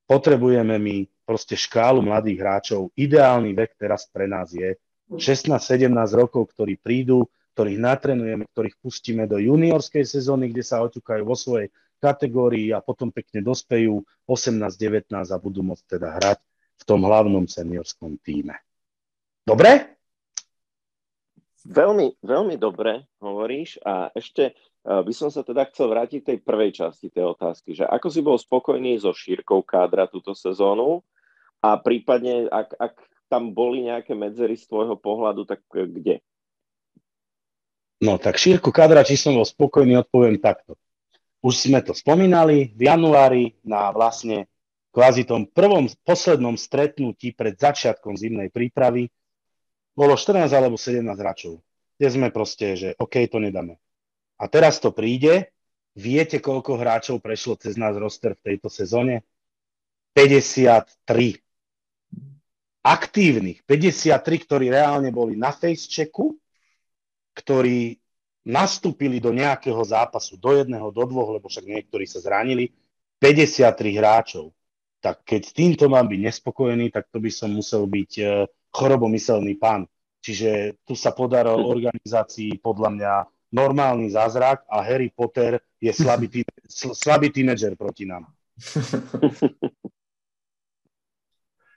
[0.08, 0.96] Potrebujeme my
[1.26, 2.94] proste škálu mladých hráčov.
[2.96, 4.78] Ideálny vek teraz pre nás je
[5.12, 11.36] 16-17 rokov, ktorí prídu, ktorých natrenujeme, ktorých pustíme do juniorskej sezóny, kde sa oťukajú vo
[11.36, 16.38] svojej kategórii a potom pekne dospejú 18-19 a budú môcť teda hrať
[16.78, 18.54] v tom hlavnom seniorskom týme.
[19.42, 19.97] Dobre?
[21.68, 26.38] Veľmi, veľmi dobre hovoríš a ešte uh, by som sa teda chcel vrátiť k tej
[26.40, 31.04] prvej časti tej otázky, že ako si bol spokojný so šírkou kádra túto sezónu
[31.60, 32.94] a prípadne, ak, ak
[33.28, 36.24] tam boli nejaké medzery z tvojho pohľadu, tak kde?
[38.00, 40.72] No tak šírku kádra, či som bol spokojný, odpoviem takto.
[41.44, 44.48] Už sme to spomínali, v januári na vlastne
[44.88, 49.12] kvázi tom prvom, poslednom stretnutí pred začiatkom zimnej prípravy
[49.98, 51.58] bolo 14 alebo 17 hráčov.
[51.98, 53.82] Kde sme proste, že OK, to nedáme.
[54.38, 55.50] A teraz to príde,
[55.98, 59.26] viete, koľko hráčov prešlo cez nás roster v tejto sezóne?
[60.14, 61.42] 53.
[62.86, 63.66] Aktívnych.
[63.66, 66.38] 53, ktorí reálne boli na facechecku,
[67.34, 67.98] ktorí
[68.46, 72.70] nastúpili do nejakého zápasu, do jedného, do dvoch, lebo však niektorí sa zranili,
[73.18, 74.54] 53 hráčov
[74.98, 78.24] tak keď týmto mám byť nespokojný, tak to by som musel byť e,
[78.78, 79.90] chorobomyselný pán.
[80.22, 83.12] Čiže tu sa podaril organizácii podľa mňa
[83.50, 88.30] normálny zázrak a Harry Potter je slabý, tí, slabý tínedžer proti nám.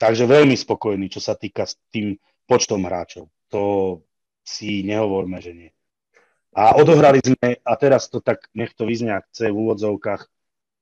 [0.02, 2.18] Takže veľmi spokojný, čo sa týka s tým
[2.50, 3.30] počtom hráčov.
[3.54, 4.02] To
[4.42, 5.70] si nehovorme, že nie.
[6.58, 10.26] A odohrali sme, a teraz to tak, nech to vyzne, ak chce v úvodzovkách,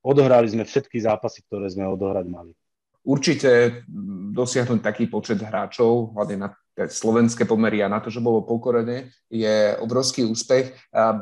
[0.02, 2.56] odohrali sme všetky zápasy, ktoré sme odohrať mali.
[3.04, 3.84] Určite
[4.36, 9.76] dosiahnuť taký počet hráčov, hlavne na slovenské pomery a na to, že bolo pokorené, je
[9.84, 10.72] obrovský úspech.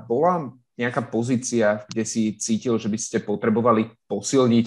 [0.06, 4.66] Bola nejaká pozícia, kde si cítil, že by ste potrebovali posilniť.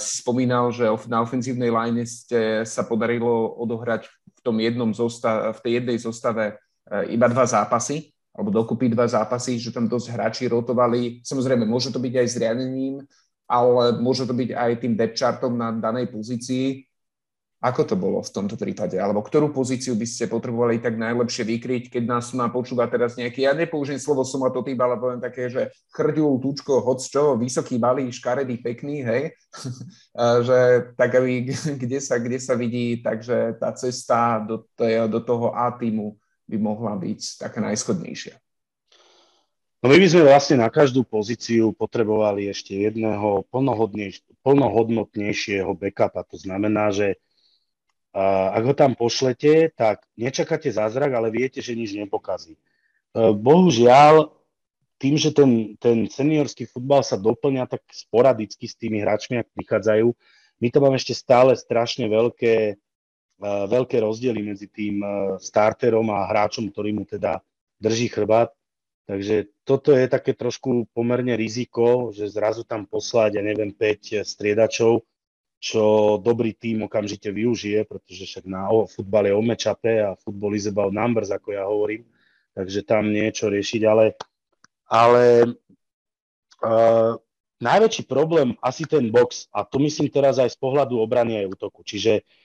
[0.00, 5.60] Si spomínal, že na ofenzívnej line ste sa podarilo odohrať v, tom jednom zosta- v
[5.60, 10.48] tej jednej zostave e, iba dva zápasy, alebo dokupy dva zápasy, že tam dosť hráči
[10.48, 11.20] rotovali.
[11.20, 13.04] Samozrejme, môže to byť aj zriadením
[13.46, 16.86] ale môže to byť aj tým depth chartom na danej pozícii.
[17.62, 18.98] Ako to bolo v tomto prípade?
[18.98, 23.46] Alebo ktorú pozíciu by ste potrebovali tak najlepšie vykryť, keď nás má počúva teraz nejaký,
[23.46, 24.26] ja nepoužijem slovo
[24.66, 29.22] typ, ale poviem také, že chrďul, tučko, hoc čo, vysoký, malý, škaredý, pekný, hej?
[30.48, 31.54] že tak aby,
[31.86, 34.66] kde sa, kde sa vidí, takže tá cesta do,
[35.06, 36.18] do toho A týmu
[36.50, 38.42] by mohla byť taká najschodnejšia.
[39.82, 43.42] No my by sme vlastne na každú pozíciu potrebovali ešte jedného
[44.46, 46.22] plnohodnotnejšieho backupa.
[46.22, 47.18] To znamená, že
[48.14, 52.54] uh, ak ho tam pošlete, tak nečakáte zázrak, ale viete, že nič nepokazí.
[53.10, 54.30] Uh, bohužiaľ,
[55.02, 60.14] tým, že ten, ten seniorský futbal sa doplňa tak sporadicky s tými hráčmi, ak prichádzajú,
[60.62, 65.02] my to máme ešte stále strašne veľké, uh, veľké rozdiely medzi tým
[65.42, 67.42] starterom a hráčom, ktorý mu teda
[67.82, 68.54] drží chrbát
[69.02, 75.02] Takže toto je také trošku pomerne riziko, že zrazu tam poslať, ja neviem, 5 striedačov,
[75.62, 75.82] čo
[76.22, 81.30] dobrý tým okamžite využije, pretože však na futbal je o a futbol is about numbers,
[81.34, 82.06] ako ja hovorím,
[82.54, 84.14] takže tam niečo riešiť, ale,
[84.86, 85.22] ale
[86.62, 87.14] uh,
[87.62, 91.82] najväčší problém asi ten box, a to myslím teraz aj z pohľadu obrany aj útoku,
[91.82, 92.41] čiže Uh,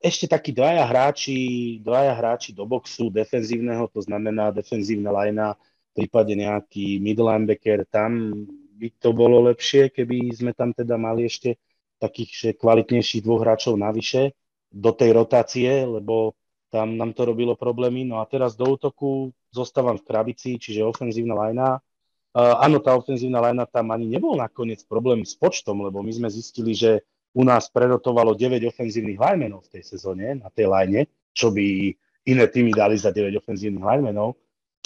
[0.00, 1.36] ešte takí dvaja hráči,
[1.84, 5.52] dvaja hráči do boxu defenzívneho, to znamená defenzívna lajna,
[5.94, 8.32] v prípade nejaký middle linebacker, tam
[8.74, 11.60] by to bolo lepšie, keby sme tam teda mali ešte
[12.02, 14.34] takých že kvalitnejších dvoch hráčov navyše
[14.74, 16.34] do tej rotácie, lebo
[16.74, 18.02] tam nám to robilo problémy.
[18.02, 21.78] No a teraz do útoku zostávam v krabici, čiže ofenzívna lajna.
[22.34, 26.26] Uh, áno, tá ofenzívna lajna tam ani nebol nakoniec problém s počtom, lebo my sme
[26.26, 31.50] zistili, že u nás prerotovalo 9 ofenzívnych linemenov v tej sezóne na tej line, čo
[31.50, 31.90] by
[32.30, 34.38] iné týmy dali za 9 ofenzívnych linemenov.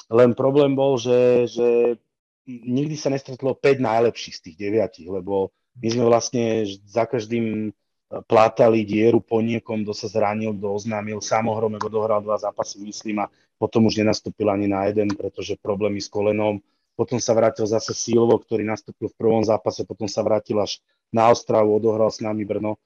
[0.09, 2.01] Len problém bol, že, že
[2.49, 7.71] nikdy sa nestretlo 5 najlepších z tých 9, lebo my sme vlastne za každým
[8.09, 11.21] plátali dieru po niekom, kto sa zranil, kto oznámil.
[11.21, 13.31] Sám Ohromek odohral dva zápasy, myslím, a
[13.61, 16.65] potom už nenastúpil ani na jeden, pretože problémy s kolenom.
[16.97, 20.81] Potom sa vrátil zase Silvo, ktorý nastúpil v prvom zápase, potom sa vrátil až
[21.15, 22.77] na Ostravu, odohral s nami Brno.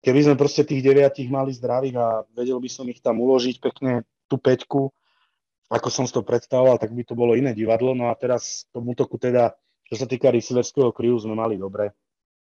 [0.00, 4.08] Keby sme proste tých deviatich mali zdravých a vedel by som ich tam uložiť pekne
[4.32, 4.88] tú peťku,
[5.70, 7.92] ako som si to predstavoval, tak by to bolo iné divadlo.
[7.92, 9.54] No a teraz v tom útoku teda,
[9.86, 11.92] čo sa týka receiverského kriu, sme mali dobre.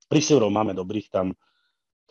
[0.06, 1.34] Receiverov máme dobrých, tam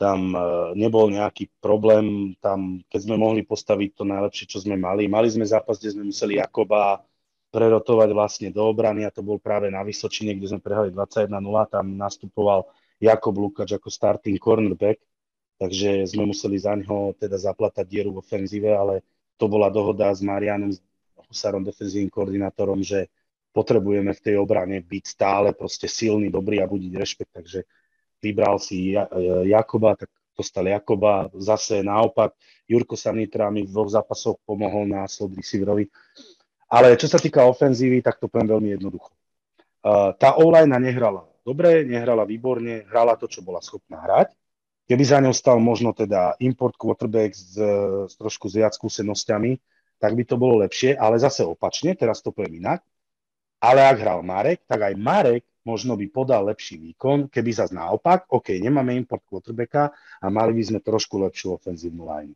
[0.02, 0.42] tam e,
[0.82, 5.06] nebol nejaký problém, tam keď sme mohli postaviť to najlepšie, čo sme mali.
[5.06, 7.06] Mali sme zápas, kde sme museli Jakoba
[7.54, 11.30] prerotovať vlastne do obrany a to bol práve na Vysočine, kde sme prehrali 21-0,
[11.70, 12.66] tam nastupoval
[13.02, 15.02] Jakob Lukač ako starting cornerback,
[15.58, 19.02] takže sme museli za ňo teda zaplatať dieru v ofenzíve, ale
[19.42, 20.70] to bola dohoda s Marianom
[21.26, 23.10] Husarom, defenzívnym koordinátorom, že
[23.50, 27.66] potrebujeme v tej obrane byť stále proste silný, dobrý a budiť rešpekt, takže
[28.22, 28.94] vybral si
[29.50, 31.34] Jakoba, tak dostal Jakoba.
[31.42, 32.38] Zase naopak,
[32.70, 35.90] Jurko Sanitra mi v dvoch zápasoch pomohol na slot receiverovi.
[36.70, 39.10] Ale čo sa týka ofenzívy, tak to poviem veľmi jednoducho.
[40.22, 44.34] Tá online nehrala dobre, nehrala výborne, hrala to, čo bola schopná hrať.
[44.90, 47.56] Keby za ňou stal možno teda import quarterback s,
[48.10, 49.56] s trošku s viac skúsenosťami,
[50.02, 52.82] tak by to bolo lepšie, ale zase opačne, teraz to poviem inak.
[53.62, 58.26] Ale ak hral Marek, tak aj Marek možno by podal lepší výkon, keby zase naopak,
[58.34, 62.34] OK, nemáme import quarterbacka a mali by sme trošku lepšiu ofenzívnu line.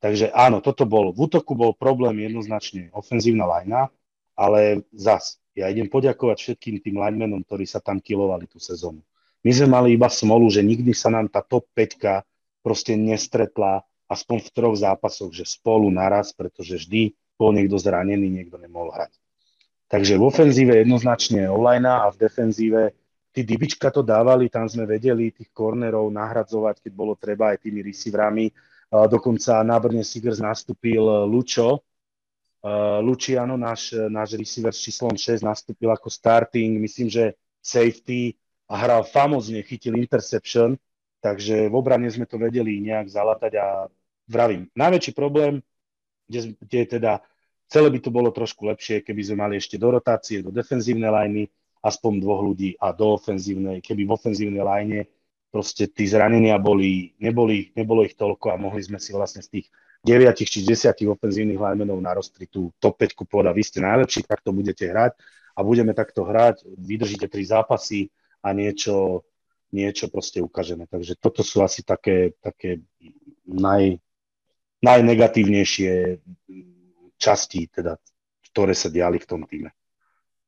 [0.00, 3.92] Takže áno, toto bol, v útoku bol problém jednoznačne ofenzívna linea,
[4.38, 9.04] ale zas, ja idem poďakovať všetkým tým linemanom, ktorí sa tam kilovali tú sezónu.
[9.44, 14.36] My sme mali iba smolu, že nikdy sa nám tá top 5 proste nestretla aspoň
[14.44, 19.16] v troch zápasoch, že spolu naraz, pretože vždy bol niekto zranený, niekto nemohol hrať.
[19.88, 22.82] Takže v ofenzíve jednoznačne online a v defenzíve
[23.32, 27.80] tí dybička to dávali, tam sme vedeli tých kornerov nahradzovať, keď bolo treba aj tými
[27.80, 28.50] receiverami.
[28.90, 31.86] Dokonca na Brne Sigers nastúpil Lučo,
[33.00, 38.36] Luciano, náš, náš receiver s číslom 6, nastúpil ako starting, myslím, že safety
[38.68, 40.76] a hral famozne, chytil interception,
[41.24, 43.66] takže v obrane sme to vedeli nejak zalatať a
[44.28, 44.68] vravím.
[44.76, 45.64] Najväčší problém,
[46.28, 47.12] kde, kde teda
[47.70, 51.46] Celé by to bolo trošku lepšie, keby sme mali ešte do rotácie, do defenzívnej lajny,
[51.86, 55.00] aspoň dvoch ľudí a do ofenzívnej, keby v ofenzívnej lajne
[55.54, 59.66] proste tí zranenia boli, neboli, nebolo ich toľko a mohli sme si vlastne z tých
[60.00, 64.88] 9 či 10 ofenzívnych linemenov narostriť tú top 5 povedať, vy ste najlepší, takto budete
[64.88, 65.12] hrať
[65.56, 68.08] a budeme takto hrať, vydržíte tri zápasy
[68.40, 69.28] a niečo,
[69.72, 70.88] niečo proste ukážeme.
[70.88, 72.80] Takže toto sú asi také, také
[73.44, 74.00] naj,
[74.80, 76.16] najnegatívnejšie
[77.20, 78.00] častí, teda,
[78.50, 79.70] ktoré sa diali v tom týme.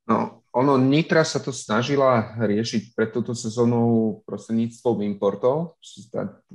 [0.08, 5.80] No, ono, Nitra sa to snažila riešiť pred túto sezónou prostredníctvom importov.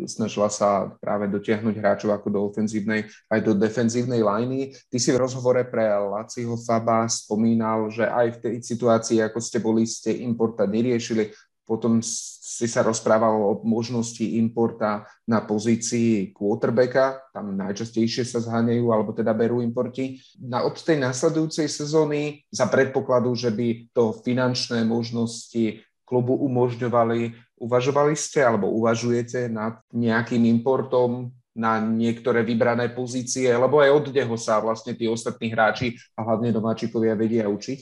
[0.05, 4.69] Snažila sa práve dotiahnuť hráčov ako do ofenzívnej aj do defenzívnej liney.
[4.93, 9.57] Ty si v rozhovore pre Laciho Faba spomínal, že aj v tej situácii, ako ste
[9.57, 11.33] boli, ste importa neriešili,
[11.67, 19.12] potom si sa rozprával o možnosti importa na pozícii quarterbacka, tam najčastejšie sa zháňajú, alebo
[19.12, 20.23] teda berú importy.
[20.39, 28.15] Na, od tej následujúcej sezóny za predpokladu, že by to finančné možnosti klubu umožňovali, uvažovali
[28.15, 34.62] ste alebo uvažujete nad nejakým importom na niektoré vybrané pozície, lebo aj od neho sa
[34.62, 37.80] vlastne tí ostatní hráči a hlavne domáčikovia vedia učiť?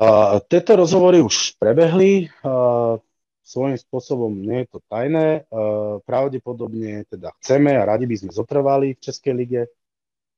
[0.00, 2.32] Uh, tieto rozhovory už prebehli.
[2.40, 2.96] Uh,
[3.50, 5.50] svojím spôsobom nie je to tajné.
[6.06, 9.62] Pravdepodobne teda chceme a radi by sme zotrvali v Českej lige.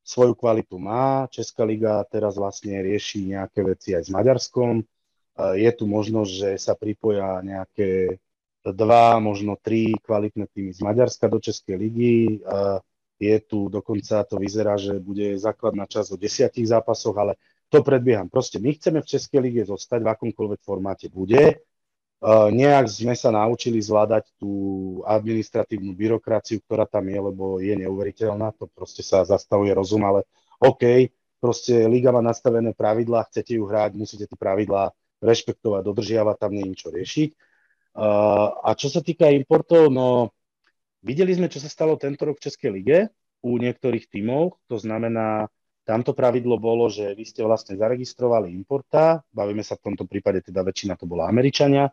[0.03, 1.29] Svoju kvalitu má.
[1.29, 4.83] Česká liga teraz vlastne rieši nejaké veci aj s Maďarskom.
[5.55, 8.19] Je tu možnosť, že sa pripoja nejaké
[8.67, 12.43] dva, možno tri kvalitné týmy z Maďarska do Českej ligy.
[13.23, 17.39] Je tu dokonca, to vyzerá, že bude základná časť o desiatich zápasoch, ale
[17.71, 18.27] to predbieham.
[18.27, 21.63] Proste my chceme v Českej lige zostať v akomkoľvek formáte bude
[22.31, 24.53] nejak sme sa naučili zvládať tú
[25.03, 30.23] administratívnu byrokraciu, ktorá tam je, lebo je neuveriteľná, to proste sa zastavuje rozum, ale
[30.63, 31.11] OK,
[31.43, 36.63] proste liga má nastavené pravidlá, chcete ju hrať, musíte tie pravidlá rešpektovať, dodržiavať, tam nie
[36.63, 37.31] je ničo riešiť.
[38.63, 40.31] A čo sa týka importov, no
[41.03, 42.99] videli sme, čo sa stalo tento rok v Českej lige
[43.43, 45.51] u niektorých tímov, to znamená,
[45.83, 50.63] tamto pravidlo bolo, že vy ste vlastne zaregistrovali importa, bavíme sa v tomto prípade, teda
[50.63, 51.91] väčšina to bola Američania,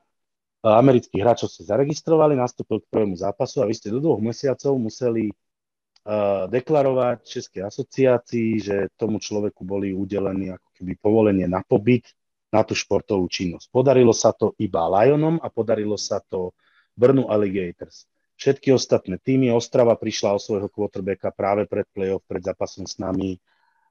[0.60, 5.32] amerických hráčov ste zaregistrovali, nastúpil k prvému zápasu a vy ste do dvoch mesiacov museli
[5.32, 12.12] uh, deklarovať Českej asociácii, že tomu človeku boli udelení ako keby povolenie na pobyt
[12.51, 13.70] na tú športovú činnosť.
[13.70, 16.51] Podarilo sa to iba Lionom a podarilo sa to
[16.97, 18.10] Brnu Alligators.
[18.39, 23.36] Všetky ostatné týmy, Ostrava prišla o svojho quarterbacka práve pred playoff, pred zápasom s nami.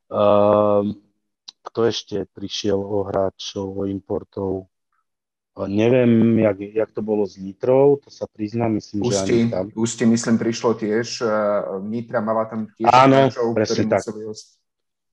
[0.09, 0.89] Uh,
[1.69, 4.73] kto ešte prišiel o hráčov, o importov?
[5.67, 9.65] Neviem, jak, jak to bolo s Nitrou, to sa priznám, myslím, Ústi, že ani tam.
[9.75, 11.27] Ústi, myslím, prišlo tiež.
[11.83, 14.03] Nitra mala tam tiež Áno, hráčov, presne tak.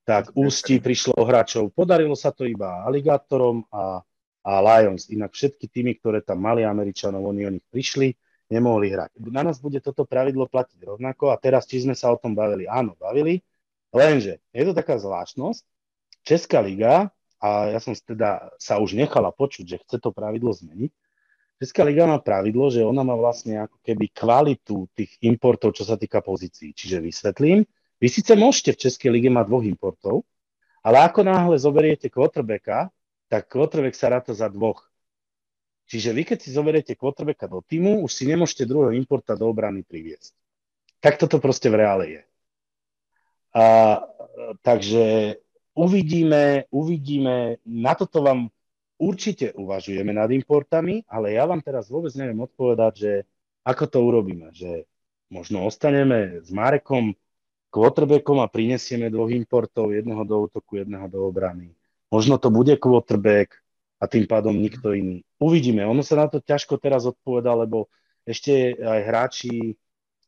[0.06, 1.74] Tak, Ústi prišlo hráčov.
[1.74, 3.98] Podarilo sa to iba Aligátorom a,
[4.46, 5.10] a Lions.
[5.10, 8.14] Inak všetky týmy, ktoré tam mali Američanov, oni o nich prišli,
[8.46, 9.18] nemohli hrať.
[9.34, 12.70] Na nás bude toto pravidlo platiť rovnako a teraz, či sme sa o tom bavili,
[12.70, 13.42] áno, bavili,
[13.90, 15.66] lenže je to taká zvláštnosť,
[16.26, 20.92] Česká liga a ja som teda sa už nechala počuť, že chce to pravidlo zmeniť.
[21.56, 25.96] Česká liga má pravidlo, že ona má vlastne ako keby kvalitu tých importov, čo sa
[25.96, 26.76] týka pozícií.
[26.76, 27.64] Čiže vysvetlím,
[27.96, 30.28] vy síce môžete v Českej lige mať dvoch importov,
[30.84, 32.92] ale ako náhle zoberiete quarterbacka,
[33.32, 34.84] tak quarterback sa ráta za dvoch.
[35.88, 39.80] Čiže vy, keď si zoberiete quarterbacka do týmu, už si nemôžete druhého importa do obrany
[39.80, 40.36] priviesť.
[41.00, 42.22] Tak toto proste v reále je.
[43.56, 43.64] A,
[44.60, 45.38] takže
[45.76, 48.48] uvidíme, uvidíme, na toto vám
[48.96, 53.12] určite uvažujeme nad importami, ale ja vám teraz vôbec neviem odpovedať, že
[53.60, 54.88] ako to urobíme, že
[55.28, 57.12] možno ostaneme s Marekom
[57.68, 61.76] quarterbackom a prinesieme dvoch importov, jedného do útoku, jedného do obrany.
[62.08, 63.52] Možno to bude quarterback
[64.00, 65.20] a tým pádom nikto iný.
[65.36, 65.84] Uvidíme.
[65.84, 67.92] Ono sa na to ťažko teraz odpoveda, lebo
[68.24, 69.76] ešte aj hráči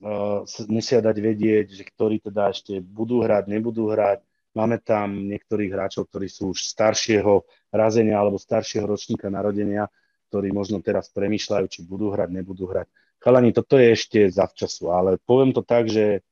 [0.03, 4.28] uh, musia dať vedieť, že ktorí teda ešte budú hrať, nebudú hrať
[4.59, 9.87] Máme tam niektorých hráčov, ktorí sú už staršieho razenia alebo staršieho ročníka narodenia,
[10.35, 12.91] ktorí možno teraz premýšľajú, či budú hrať, nebudú hrať.
[13.23, 16.27] Chalani, toto je ešte zavčasu, ale poviem to tak, že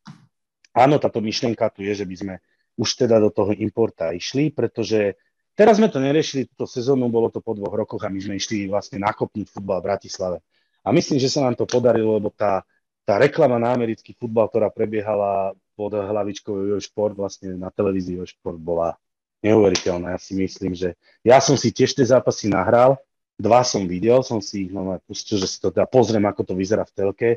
[0.74, 2.35] áno, táto myšlienka tu je, že by sme
[2.74, 5.14] už teda do toho importa išli, pretože
[5.55, 8.66] teraz sme to neriešili túto sezónu, bolo to po dvoch rokoch a my sme išli
[8.66, 10.39] vlastne nakopnúť futbal v Bratislave.
[10.83, 12.66] A myslím, že sa nám to podarilo, lebo tá,
[13.07, 18.24] tá reklama na americký futbal, ktorá prebiehala pod hlavičkou Jo Šport vlastne na televízii Jo
[18.24, 18.97] Šport bola
[19.45, 20.16] neuveriteľná.
[20.16, 22.97] Ja si myslím, že ja som si tiež tie zápasy nahral,
[23.37, 26.55] dva som videl, som si ich no, pustil, že si to teda pozriem, ako to
[26.57, 27.31] vyzerá v telke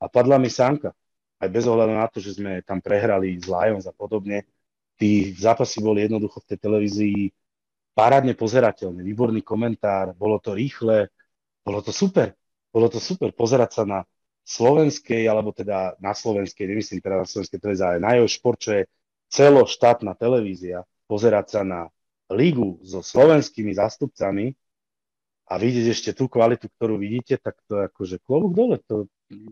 [0.00, 0.96] a padla mi sánka.
[1.36, 4.46] Aj bez ohľadu na to, že sme tam prehrali z Lions a podobne,
[4.96, 7.20] tí zápasy boli jednoducho v tej televízii
[7.92, 11.12] parádne pozerateľné, výborný komentár, bolo to rýchle,
[11.60, 12.32] bolo to super.
[12.72, 14.00] Bolo to super pozerať sa na
[14.42, 18.70] slovenskej, alebo teda na slovenskej, nemyslím teda na slovenskej televízii, ale na jeho šport, čo
[18.74, 18.82] je
[19.32, 21.80] celoštátna televízia, pozerať sa na
[22.32, 24.52] ligu so slovenskými zástupcami
[25.48, 28.76] a vidieť ešte tú kvalitu, ktorú vidíte, tak to je akože klobúk dole.
[28.88, 29.06] To,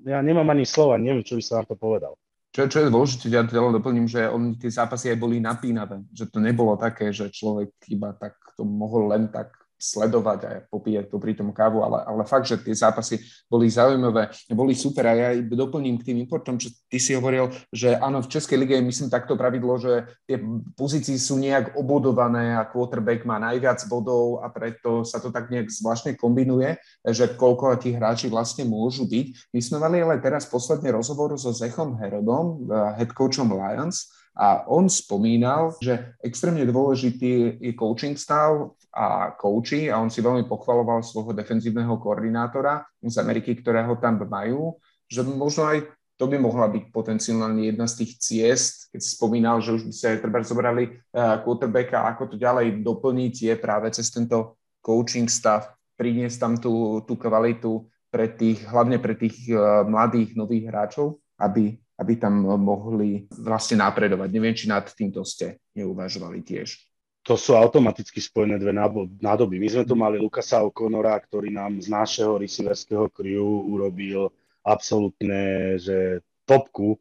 [0.08, 2.12] ja nemám ani slova, neviem, čo by som vám to povedal.
[2.50, 6.26] Čo, čo je dôležité, ja teda doplním, že oni tie zápasy aj boli napínavé, že
[6.26, 11.32] to nebolo také, že človek iba tak to mohol len tak sledovať a popíjať popri
[11.32, 13.16] tom kávu, ale, ale fakt, že tie zápasy
[13.48, 17.96] boli zaujímavé, boli super a ja doplním k tým importom, čo ty si hovoril, že
[17.96, 20.36] áno, v Českej lige myslím takto pravidlo, že tie
[20.76, 25.72] pozície sú nejak obodované a quarterback má najviac bodov a preto sa to tak nejak
[25.72, 26.76] zvláštne kombinuje,
[27.08, 29.56] že koľko tých hráči vlastne môžu byť.
[29.56, 34.64] My sme mali ale teraz posledný rozhovor so Zechom Herodom, eh, head coachom Lions, a
[34.70, 41.02] on spomínal, že extrémne dôležitý je coaching stav a coachy a on si veľmi pochvaloval
[41.06, 44.76] svojho defenzívneho koordinátora z Ameriky, ktorého tam majú,
[45.06, 45.86] že možno aj
[46.18, 49.92] to by mohla byť potenciálne jedna z tých ciest, keď si spomínal, že už by
[49.94, 50.84] sa aj treba zobrali
[51.16, 57.00] uh, quarterbacka, ako to ďalej doplniť je práve cez tento coaching stav, priniesť tam tú,
[57.08, 63.28] tú kvalitu pre tých, hlavne pre tých uh, mladých, nových hráčov, aby aby tam mohli
[63.28, 64.32] vlastne napredovať.
[64.32, 66.89] Neviem, či nad týmto ste neuvažovali tiež.
[67.28, 68.72] To sú automaticky spojené dve
[69.20, 69.60] nádoby.
[69.60, 74.32] My sme tu mali Lukasa O'Connora, ktorý nám z našeho receiverského crew urobil
[74.64, 76.96] absolútne že topku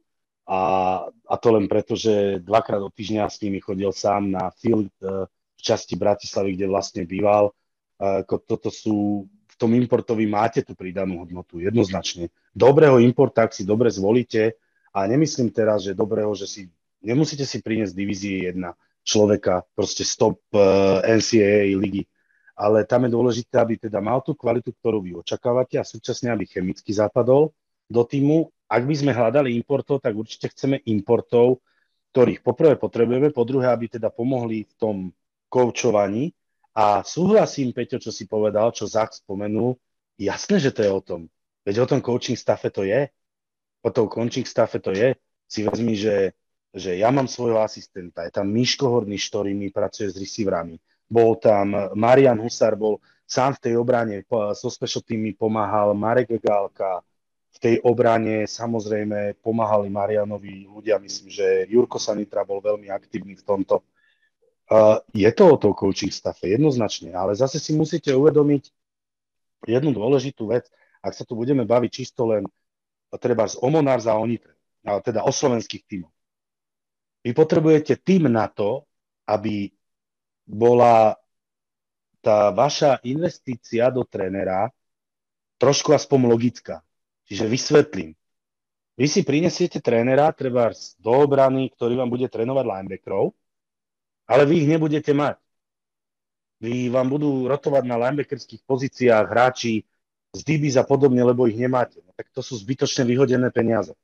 [0.49, 0.61] a,
[1.07, 5.29] a to len preto, že dvakrát do týždňa s nimi chodil sám na field e,
[5.29, 7.51] v časti Bratislavy, kde vlastne býval.
[8.47, 12.31] Toto sú, v tom importovi máte tú pridanú hodnotu, jednoznačne.
[12.55, 14.55] Dobrého importa, ak si dobre zvolíte,
[14.95, 16.61] a nemyslím teraz, že dobrého, že si
[17.03, 18.73] nemusíte si priniesť divízie jedna
[19.03, 22.03] človeka, proste stop eh, NCAA ligy,
[22.59, 26.43] ale tam je dôležité, aby teda mal tú kvalitu, ktorú vy očakávate a súčasne, aby
[26.43, 27.55] chemicky zapadol
[27.87, 28.51] do týmu.
[28.69, 31.63] Ak by sme hľadali importov, tak určite chceme importov,
[32.13, 34.95] ktorých poprvé potrebujeme, po druhé, aby teda pomohli v tom
[35.49, 36.35] koučovaní.
[36.75, 39.79] A súhlasím, Peťo, čo si povedal, čo Zach spomenul,
[40.19, 41.21] jasné, že to je o tom.
[41.65, 43.09] Veď o tom coaching staffe to je
[43.81, 45.15] po tom končík stafe to je,
[45.47, 46.35] si vezmi, že,
[46.73, 50.77] že ja mám svojho asistenta, je tam Miško Horniš, ktorý mi pracuje s receiverami,
[51.09, 54.21] bol tam Marian Husar, bol sám v tej obrane,
[54.53, 57.01] so special tými pomáhal Marek Gálka,
[57.49, 63.43] v tej obrane samozrejme pomáhali Marianovi ľudia, myslím, že Jurko Sanitra bol veľmi aktívny v
[63.45, 63.81] tomto.
[64.69, 68.69] Uh, je to o to coaching staffe, jednoznačne, ale zase si musíte uvedomiť
[69.65, 70.69] jednu dôležitú vec,
[71.01, 72.45] ak sa tu budeme baviť čisto len
[73.17, 74.53] treba z Omonars a Onitre,
[74.85, 76.13] teda o slovenských tímoch.
[77.23, 78.87] Vy potrebujete tým na to,
[79.27, 79.69] aby
[80.47, 81.13] bola
[82.19, 84.71] tá vaša investícia do trénera
[85.59, 86.81] trošku aspoň logická.
[87.27, 88.11] Čiže vysvetlím.
[88.99, 93.31] Vy si prinesiete trénera, treba do obrany, ktorý vám bude trénovať linebackerov,
[94.27, 95.39] ale vy ich nebudete mať.
[96.59, 99.87] Vy vám budú rotovať na linebackerských pozíciách hráči
[100.35, 102.03] z DBs a podobne, lebo ich nemáte.
[102.03, 103.95] No, tak to sú zbytočne vyhodené peniaze.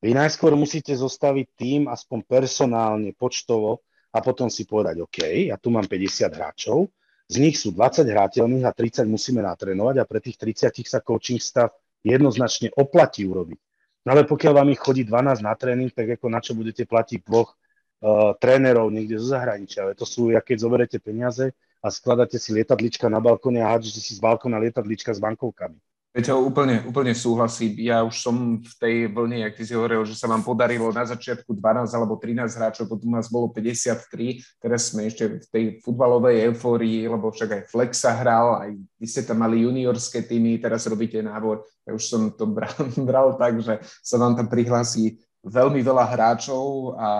[0.00, 5.18] Vy najskôr musíte zostaviť tým, aspoň personálne, počtovo, a potom si povedať, OK,
[5.52, 6.90] ja tu mám 50 hráčov,
[7.30, 11.38] z nich sú 20 hrateľných a 30 musíme natrénovať a pre tých 30 sa coaching
[11.38, 11.70] stav
[12.02, 13.60] jednoznačne oplatí urobiť.
[14.02, 17.22] No ale pokiaľ vám ich chodí 12 na tréning, tak ako na čo budete platiť
[17.22, 19.86] dvoch uh, trénerov niekde zo zahraničia.
[19.86, 24.12] Ale to sú, keď zoberete peniaze a skladáte si lietadlička na balkóne a hádžete si
[24.18, 25.78] z balkóna lietadlička s bankovkami.
[26.10, 27.78] Peťo, úplne, úplne súhlasím.
[27.86, 31.06] Ja už som v tej vlne, jak ty si hovoril, že sa vám podarilo na
[31.06, 36.50] začiatku 12 alebo 13 hráčov, potom nás bolo 53, teraz sme ešte v tej futbalovej
[36.50, 41.22] eufórii, lebo však aj Flexa hral, aj vy ste tam mali juniorské týmy, teraz robíte
[41.22, 41.62] nábor.
[41.86, 42.74] Ja už som to bral,
[43.08, 45.14] bral tak, že sa vám tam prihlási
[45.46, 47.10] veľmi veľa hráčov a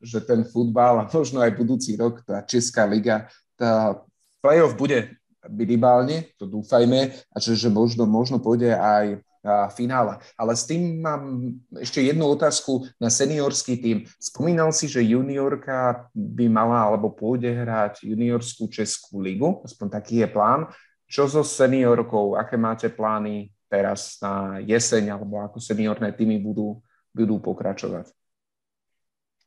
[0.00, 3.28] že ten futbal a možno aj budúci rok, tá Česká liga,
[3.60, 4.00] tá
[4.40, 10.20] playoff bude minimálne, to dúfajme, a že, že možno, možno pôjde aj a finále.
[10.36, 14.04] Ale s tým mám ešte jednu otázku na seniorský tým.
[14.20, 20.28] Spomínal si, že juniorka by mala alebo pôjde hrať juniorskú Českú ligu, aspoň taký je
[20.28, 20.68] plán.
[21.08, 22.36] Čo so seniorkou?
[22.36, 26.84] Aké máte plány teraz na jeseň alebo ako seniorné týmy budú,
[27.16, 28.12] budú pokračovať?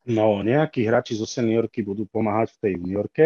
[0.04, 3.26] No, nejakí hráči zo seniorky budú pomáhať v tej juniorke.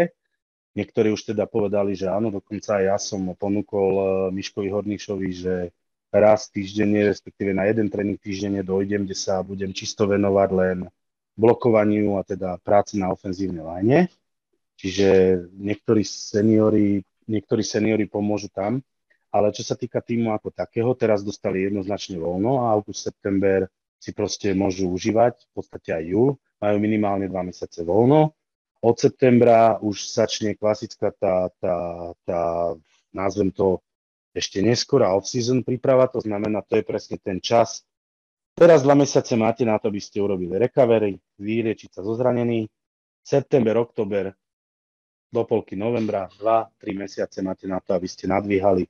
[0.78, 5.74] Niektorí už teda povedali, že áno, dokonca aj ja som ponúkol eh, Miškovi Hornišovi, že
[6.14, 10.78] raz týždenne, respektíve na jeden tréning týždenne dojdem, kde sa budem čisto venovať len
[11.34, 14.00] blokovaniu a teda práci na ofenzívnej line.
[14.78, 18.78] Čiže niektorí seniori, niektorí seniori pomôžu tam,
[19.34, 23.66] ale čo sa týka týmu ako takého, teraz dostali jednoznačne voľno a august, september
[23.98, 26.30] si proste môžu užívať, v podstate aj júl,
[26.62, 28.38] majú minimálne dva mesiace voľno
[28.82, 31.78] od septembra už začne klasická tá, tá,
[32.26, 32.42] tá
[33.14, 33.82] názvem to
[34.38, 37.82] ešte neskôr a off-season príprava, to znamená, to je presne ten čas.
[38.54, 42.70] Teraz dva mesiace máte na to, aby ste urobili recovery, vyliečiť sa zo zranení.
[43.26, 44.34] September, oktober,
[45.34, 48.88] do polky novembra, 2-3 mesiace máte na to, aby ste nadvíhali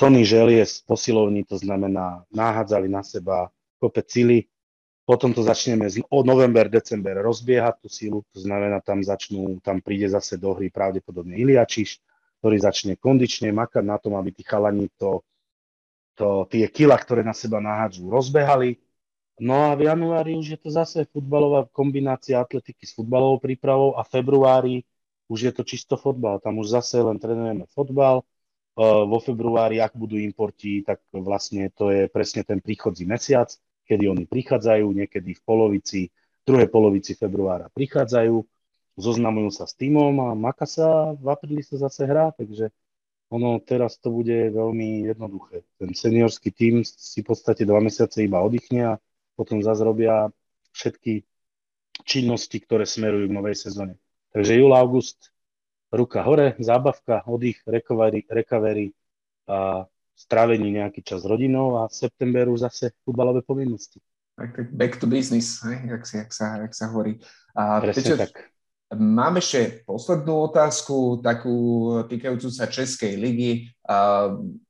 [0.00, 4.48] tony želie z posilovní, to znamená, nahádzali na seba kopec cíly,
[5.10, 9.82] potom to začneme z, od november, december rozbiehať tú sílu, to znamená, tam začnú, tam
[9.82, 11.98] príde zase do hry pravdepodobne Iliačiš,
[12.38, 15.26] ktorý začne kondične makať na tom, aby tí chalani to,
[16.14, 18.78] to, tie kila, ktoré na seba nahádžu, rozbehali.
[19.42, 24.06] No a v januári už je to zase futbalová kombinácia atletiky s futbalovou prípravou a
[24.06, 24.76] v februári
[25.26, 26.38] už je to čisto fotbal.
[26.38, 28.22] Tam už zase len trénujeme fotbal.
[28.78, 33.50] Vo februári, ak budú importi, tak vlastne to je presne ten príchodzí mesiac
[33.90, 36.00] kedy oni prichádzajú, niekedy v polovici,
[36.46, 38.38] druhej polovici februára prichádzajú,
[38.94, 42.70] zoznamujú sa s týmom a maka sa, v apríli sa zase hrá, takže
[43.30, 45.66] ono teraz to bude veľmi jednoduché.
[45.78, 48.98] Ten seniorský tím si v podstate dva mesiace iba oddychne a
[49.34, 50.30] potom zase robia
[50.74, 51.26] všetky
[52.02, 53.98] činnosti, ktoré smerujú k novej sezóne.
[54.30, 55.30] Takže júl, august,
[55.90, 58.94] ruka hore, zábavka, oddych, recovery, recovery
[59.46, 59.86] a
[60.20, 64.04] strávení nejaký čas s rodinou a v septemberu zase futbalové povinnosti.
[64.36, 67.20] Tak, back to business, hej, jak, sa, jak, sa, jak sa hovorí.
[67.56, 68.32] A Presne Peťo, tak.
[68.90, 71.54] Mám ešte poslednú otázku, takú
[72.10, 73.70] týkajúcu sa Českej ligy.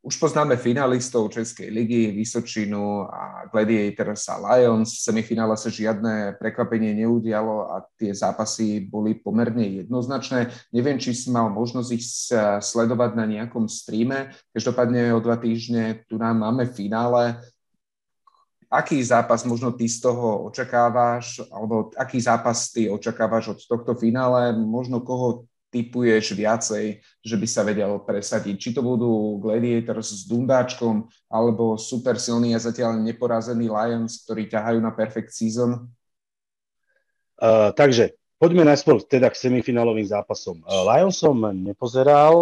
[0.04, 4.92] Už poznáme finalistov Českej ligy, Vysočinu a Gladiators a Lions.
[4.92, 10.52] V semifinále sa žiadne prekvapenie neudialo a tie zápasy boli pomerne jednoznačné.
[10.68, 12.04] Neviem, či si mal možnosť ich
[12.60, 14.36] sledovať na nejakom streame.
[14.52, 17.40] Každopádne o dva týždne tu nám máme finále
[18.70, 24.54] aký zápas možno ty z toho očakávaš, alebo aký zápas ty očakávaš od tohto finále,
[24.54, 28.54] možno koho typuješ viacej, že by sa vedel presadiť.
[28.58, 34.78] Či to budú Gladiators s Dundáčkom, alebo super silný a zatiaľ neporazený Lions, ktorí ťahajú
[34.82, 35.86] na perfect season?
[37.38, 40.62] Uh, takže poďme najskôr teda k semifinálovým zápasom.
[40.66, 42.34] Lions som nepozeral,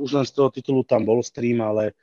[0.00, 1.96] už len z toho titulu tam bol stream, ale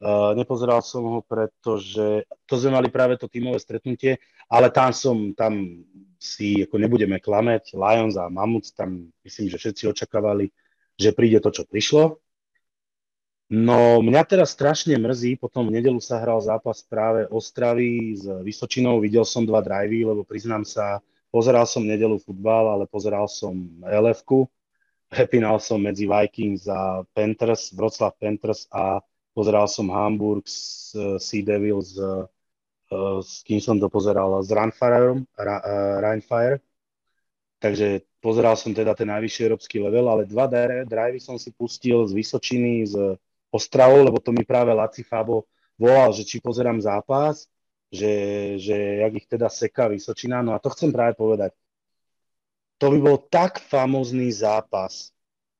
[0.00, 4.16] Uh, nepozeral som ho, pretože to sme mali práve to tímové stretnutie,
[4.48, 5.84] ale tam som, tam
[6.16, 10.48] si ako nebudeme klameť, Lions a Mammoth, tam myslím, že všetci očakávali,
[10.96, 12.16] že príde to, čo prišlo.
[13.52, 19.04] No mňa teraz strašne mrzí, potom v nedelu sa hral zápas práve Ostravy s Vysočinou,
[19.04, 23.52] videl som dva drivey, lebo priznám sa, pozeral som nedelu futbal, ale pozeral som
[23.84, 24.48] LF-ku,
[25.12, 30.44] prepínal som medzi Vikings a Panthers, Wroclaw Panthers a Pozeral som Hamburg,
[31.18, 32.26] Sea Devils, uh,
[33.22, 35.22] s kým som to pozeral, s Rheinfireom,
[36.02, 36.58] Rheinfire.
[37.60, 40.48] Takže pozeral som teda ten najvyšší európsky level, ale dva
[40.88, 43.14] drivey som si pustil z Vysočiny, z
[43.52, 47.50] Ostravou, lebo to mi práve Laci Fabo volal, že či pozerám zápas,
[47.90, 50.40] že, že jak ich teda seká Vysočina.
[50.40, 51.52] No a to chcem práve povedať.
[52.80, 55.12] To by bol tak famózny zápas,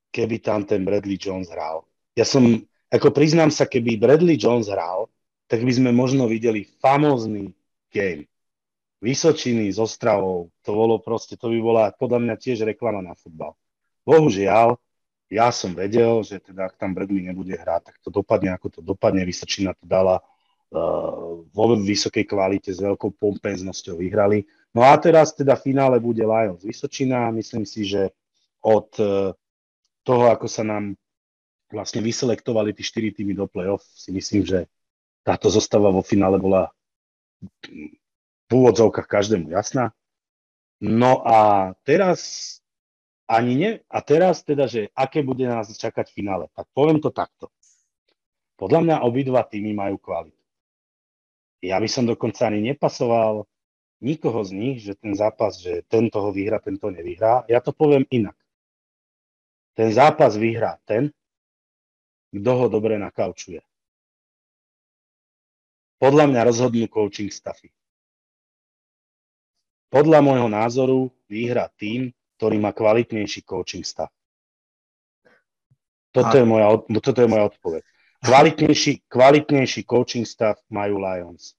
[0.09, 1.85] keby tam ten Bradley Jones hral.
[2.17, 5.07] Ja som ako priznám sa, keby Bradley Jones hral,
[5.47, 7.55] tak by sme možno videli famózny
[7.91, 8.27] game.
[9.01, 13.57] Vysočiny s Ostravou, to bolo proste, to by bola podľa mňa tiež reklama na futbal.
[14.05, 14.77] Bohužiaľ,
[15.31, 18.81] ja som vedel, že teda ak tam Bradley nebude hrať, tak to dopadne ako to
[18.83, 19.23] dopadne.
[19.23, 24.43] Vysočina to dala uh, vo vysokej kvalite, s veľkou pompeznosťou vyhrali.
[24.75, 27.31] No a teraz teda v finále bude Lions Vysočina.
[27.31, 28.11] Myslím si, že
[28.59, 29.31] od uh,
[30.03, 30.99] toho, ako sa nám
[31.71, 34.67] vlastne vyselektovali tí štyri týmy do play-off, si myslím, že
[35.23, 36.75] táto zostava vo finále bola
[38.47, 39.95] v úvodzovkách každému jasná.
[40.83, 42.59] No a teraz
[43.31, 43.73] ani nie.
[43.87, 46.45] A teraz teda, že aké bude nás čakať v finále.
[46.51, 47.53] Tak poviem to takto.
[48.59, 50.37] Podľa mňa obidva týmy majú kvalitu.
[51.61, 53.45] Ja by som dokonca ani nepasoval
[54.01, 57.45] nikoho z nich, že ten zápas, že tento ho vyhrá, tento nevyhrá.
[57.47, 58.37] Ja to poviem inak.
[59.77, 61.13] Ten zápas vyhrá ten,
[62.31, 63.61] kto ho dobre nakaučuje.
[66.01, 67.69] Podľa mňa rozhodnú coaching staffy.
[69.91, 74.09] Podľa môjho názoru vyhra tým, ktorý má kvalitnejší coaching staff.
[76.11, 77.83] Toto, je moja, toto je moja odpoveď.
[78.25, 81.55] Kvalitnejší, kvalitnejší coaching staff majú Lions.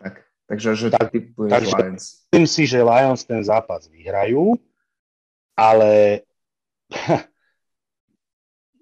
[0.00, 2.02] Tak, takže že tak, takže Lions.
[2.28, 4.58] Myslím si, že Lions ten zápas vyhrajú,
[5.54, 6.22] ale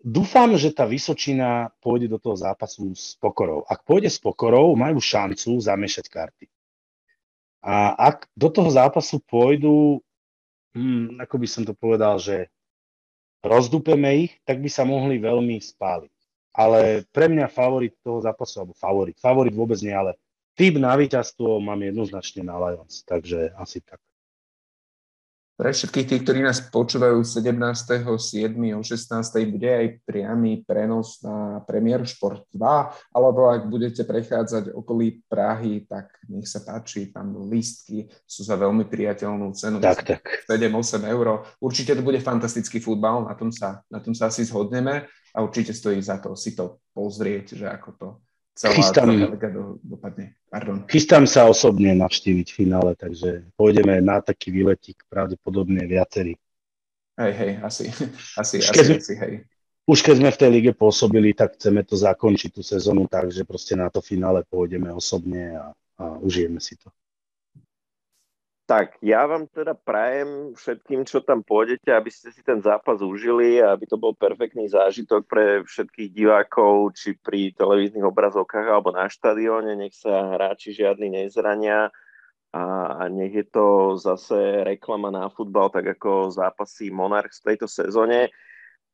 [0.01, 3.65] dúfam, že tá Vysočina pôjde do toho zápasu s pokorou.
[3.69, 6.47] Ak pôjde s pokorou, majú šancu zamiešať karty.
[7.61, 10.01] A ak do toho zápasu pôjdu,
[10.73, 12.49] hm, ako by som to povedal, že
[13.45, 16.13] rozdúpeme ich, tak by sa mohli veľmi spáliť.
[16.57, 20.17] Ale pre mňa favorit toho zápasu, alebo favorit, favorit vôbec nie, ale
[20.59, 24.01] typ na víťazstvo mám jednoznačne na Lions, takže asi tak.
[25.61, 28.17] Pre všetkých tých, ktorí nás počúvajú 17.7.
[28.73, 35.21] o 16.00 bude aj priamy prenos na Premier Sport 2, alebo ak budete prechádzať okolí
[35.29, 39.85] Prahy, tak nech sa páči, tam lístky sú za veľmi priateľnú cenu.
[39.85, 40.25] Tak, tak.
[40.49, 41.45] 7-8 eur.
[41.61, 45.77] Určite to bude fantastický futbal, na tom, sa, na tom sa asi zhodneme a určite
[45.77, 48.09] stojí za to si to pozrieť, že ako to
[48.61, 50.37] celá, chystám, celá do, dopadne.
[50.53, 50.85] Pardon.
[50.85, 56.37] Chystám sa osobne navštíviť finále, takže pôjdeme na taký výletík pravdepodobne viacerí.
[57.17, 57.85] Hej, hej, asi,
[58.41, 59.35] asi, už asi, asi, hej.
[59.89, 63.49] Už keď sme v tej lige pôsobili, tak chceme to zakončiť tú sezónu tak, že
[63.49, 65.67] proste na to finále pôjdeme osobne a,
[65.99, 66.93] a užijeme si to.
[68.71, 73.59] Tak, ja vám teda prajem všetkým, čo tam pôjdete, aby ste si ten zápas užili
[73.59, 79.11] a aby to bol perfektný zážitok pre všetkých divákov, či pri televíznych obrazovkách alebo na
[79.11, 79.75] štadióne.
[79.75, 81.91] Nech sa hráči žiadny nezrania
[82.55, 82.63] a
[83.11, 88.31] nech je to zase reklama na futbal, tak ako zápasy Monarchs v tejto sezóne.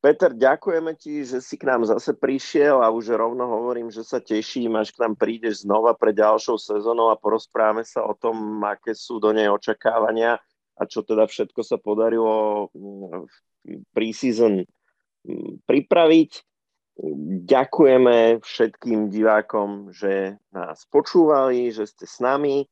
[0.05, 4.21] Peter, ďakujeme ti, že si k nám zase prišiel a už rovno hovorím, že sa
[4.21, 8.93] teším, až k nám prídeš znova pre ďalšou sezónou a porozprávame sa o tom, aké
[8.93, 10.39] sú do nej očakávania
[10.77, 13.35] a čo teda všetko sa podarilo mm, v
[13.97, 14.69] pre-season
[15.25, 16.45] mm, pripraviť.
[17.45, 22.65] Ďakujeme všetkým divákom, že nás počúvali, že ste s nami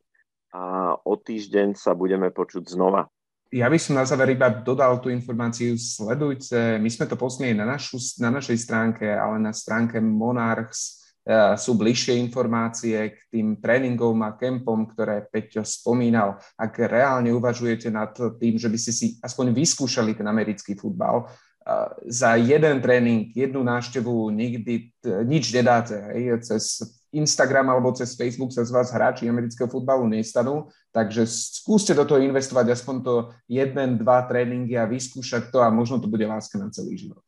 [0.53, 3.09] a o týždeň sa budeme počuť znova.
[3.55, 7.63] Ja by som na záver iba dodal tú informáciu, sledujte, my sme to poslali na,
[7.63, 14.19] našu, na našej stránke, ale na stránke Monarchs uh, sú bližšie informácie k tým tréningom
[14.27, 16.35] a kempom, ktoré Peťo spomínal.
[16.59, 18.11] Ak reálne uvažujete nad
[18.43, 23.63] tým, že by ste si aspoň vyskúšali ten americký futbal, uh, za jeden tréning, jednu
[23.63, 24.91] návštevu nikdy
[25.31, 25.95] nič nedáte.
[26.11, 26.83] Hej, cez
[27.15, 32.19] Instagram alebo cez Facebook sa z vás hráči amerického futbalu nestanú, takže skúste do toho
[32.19, 33.15] investovať aspoň to
[33.47, 37.23] jeden, dva tréningy a vyskúšať to a možno to bude láska na celý život.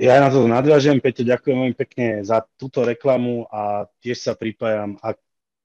[0.00, 4.96] Ja na to nadviažem, Peťo, ďakujem veľmi pekne za túto reklamu a tiež sa pripájam.
[5.04, 5.12] A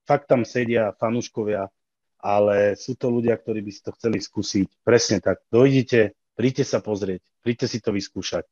[0.04, 1.72] fakt tam sedia fanúškovia,
[2.20, 4.68] ale sú to ľudia, ktorí by si to chceli skúsiť.
[4.84, 5.42] Presne tak.
[5.48, 8.44] Dojdite, príďte sa pozrieť, príďte si to vyskúšať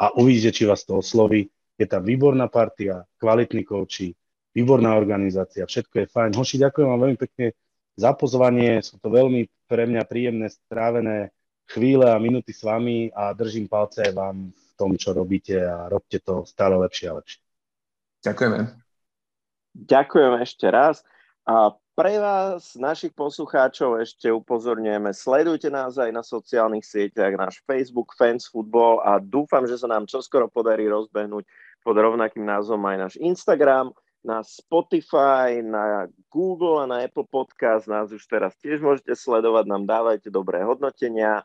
[0.00, 4.12] a uvidíte, či vás to osloví je tam výborná partia, kvalitní kouči,
[4.52, 6.30] výborná organizácia, všetko je fajn.
[6.36, 7.56] Hoši, ďakujem vám veľmi pekne
[7.96, 11.32] za pozvanie, sú to veľmi pre mňa príjemné, strávené
[11.72, 15.88] chvíle a minúty s vami a držím palce aj vám v tom, čo robíte a
[15.88, 17.40] robte to stále lepšie a lepšie.
[18.20, 18.58] Ďakujeme.
[19.70, 21.00] Ďakujem ešte raz.
[21.48, 28.16] A pre vás, našich poslucháčov, ešte upozorňujeme, sledujte nás aj na sociálnych sieťach, náš Facebook
[28.16, 31.44] Fans Football a dúfam, že sa nám čoskoro podarí rozbehnúť
[31.80, 37.88] pod rovnakým názvom aj náš Instagram, na Spotify, na Google a na Apple Podcast.
[37.88, 41.40] Nás už teraz tiež môžete sledovať, nám dávajte dobré hodnotenia.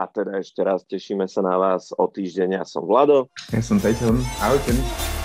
[0.00, 2.62] A teda ešte raz tešíme sa na vás o týždeň.
[2.62, 3.28] Ja som Vlado.
[3.52, 4.16] Ja som Peťo.
[4.40, 5.19] Ahojte.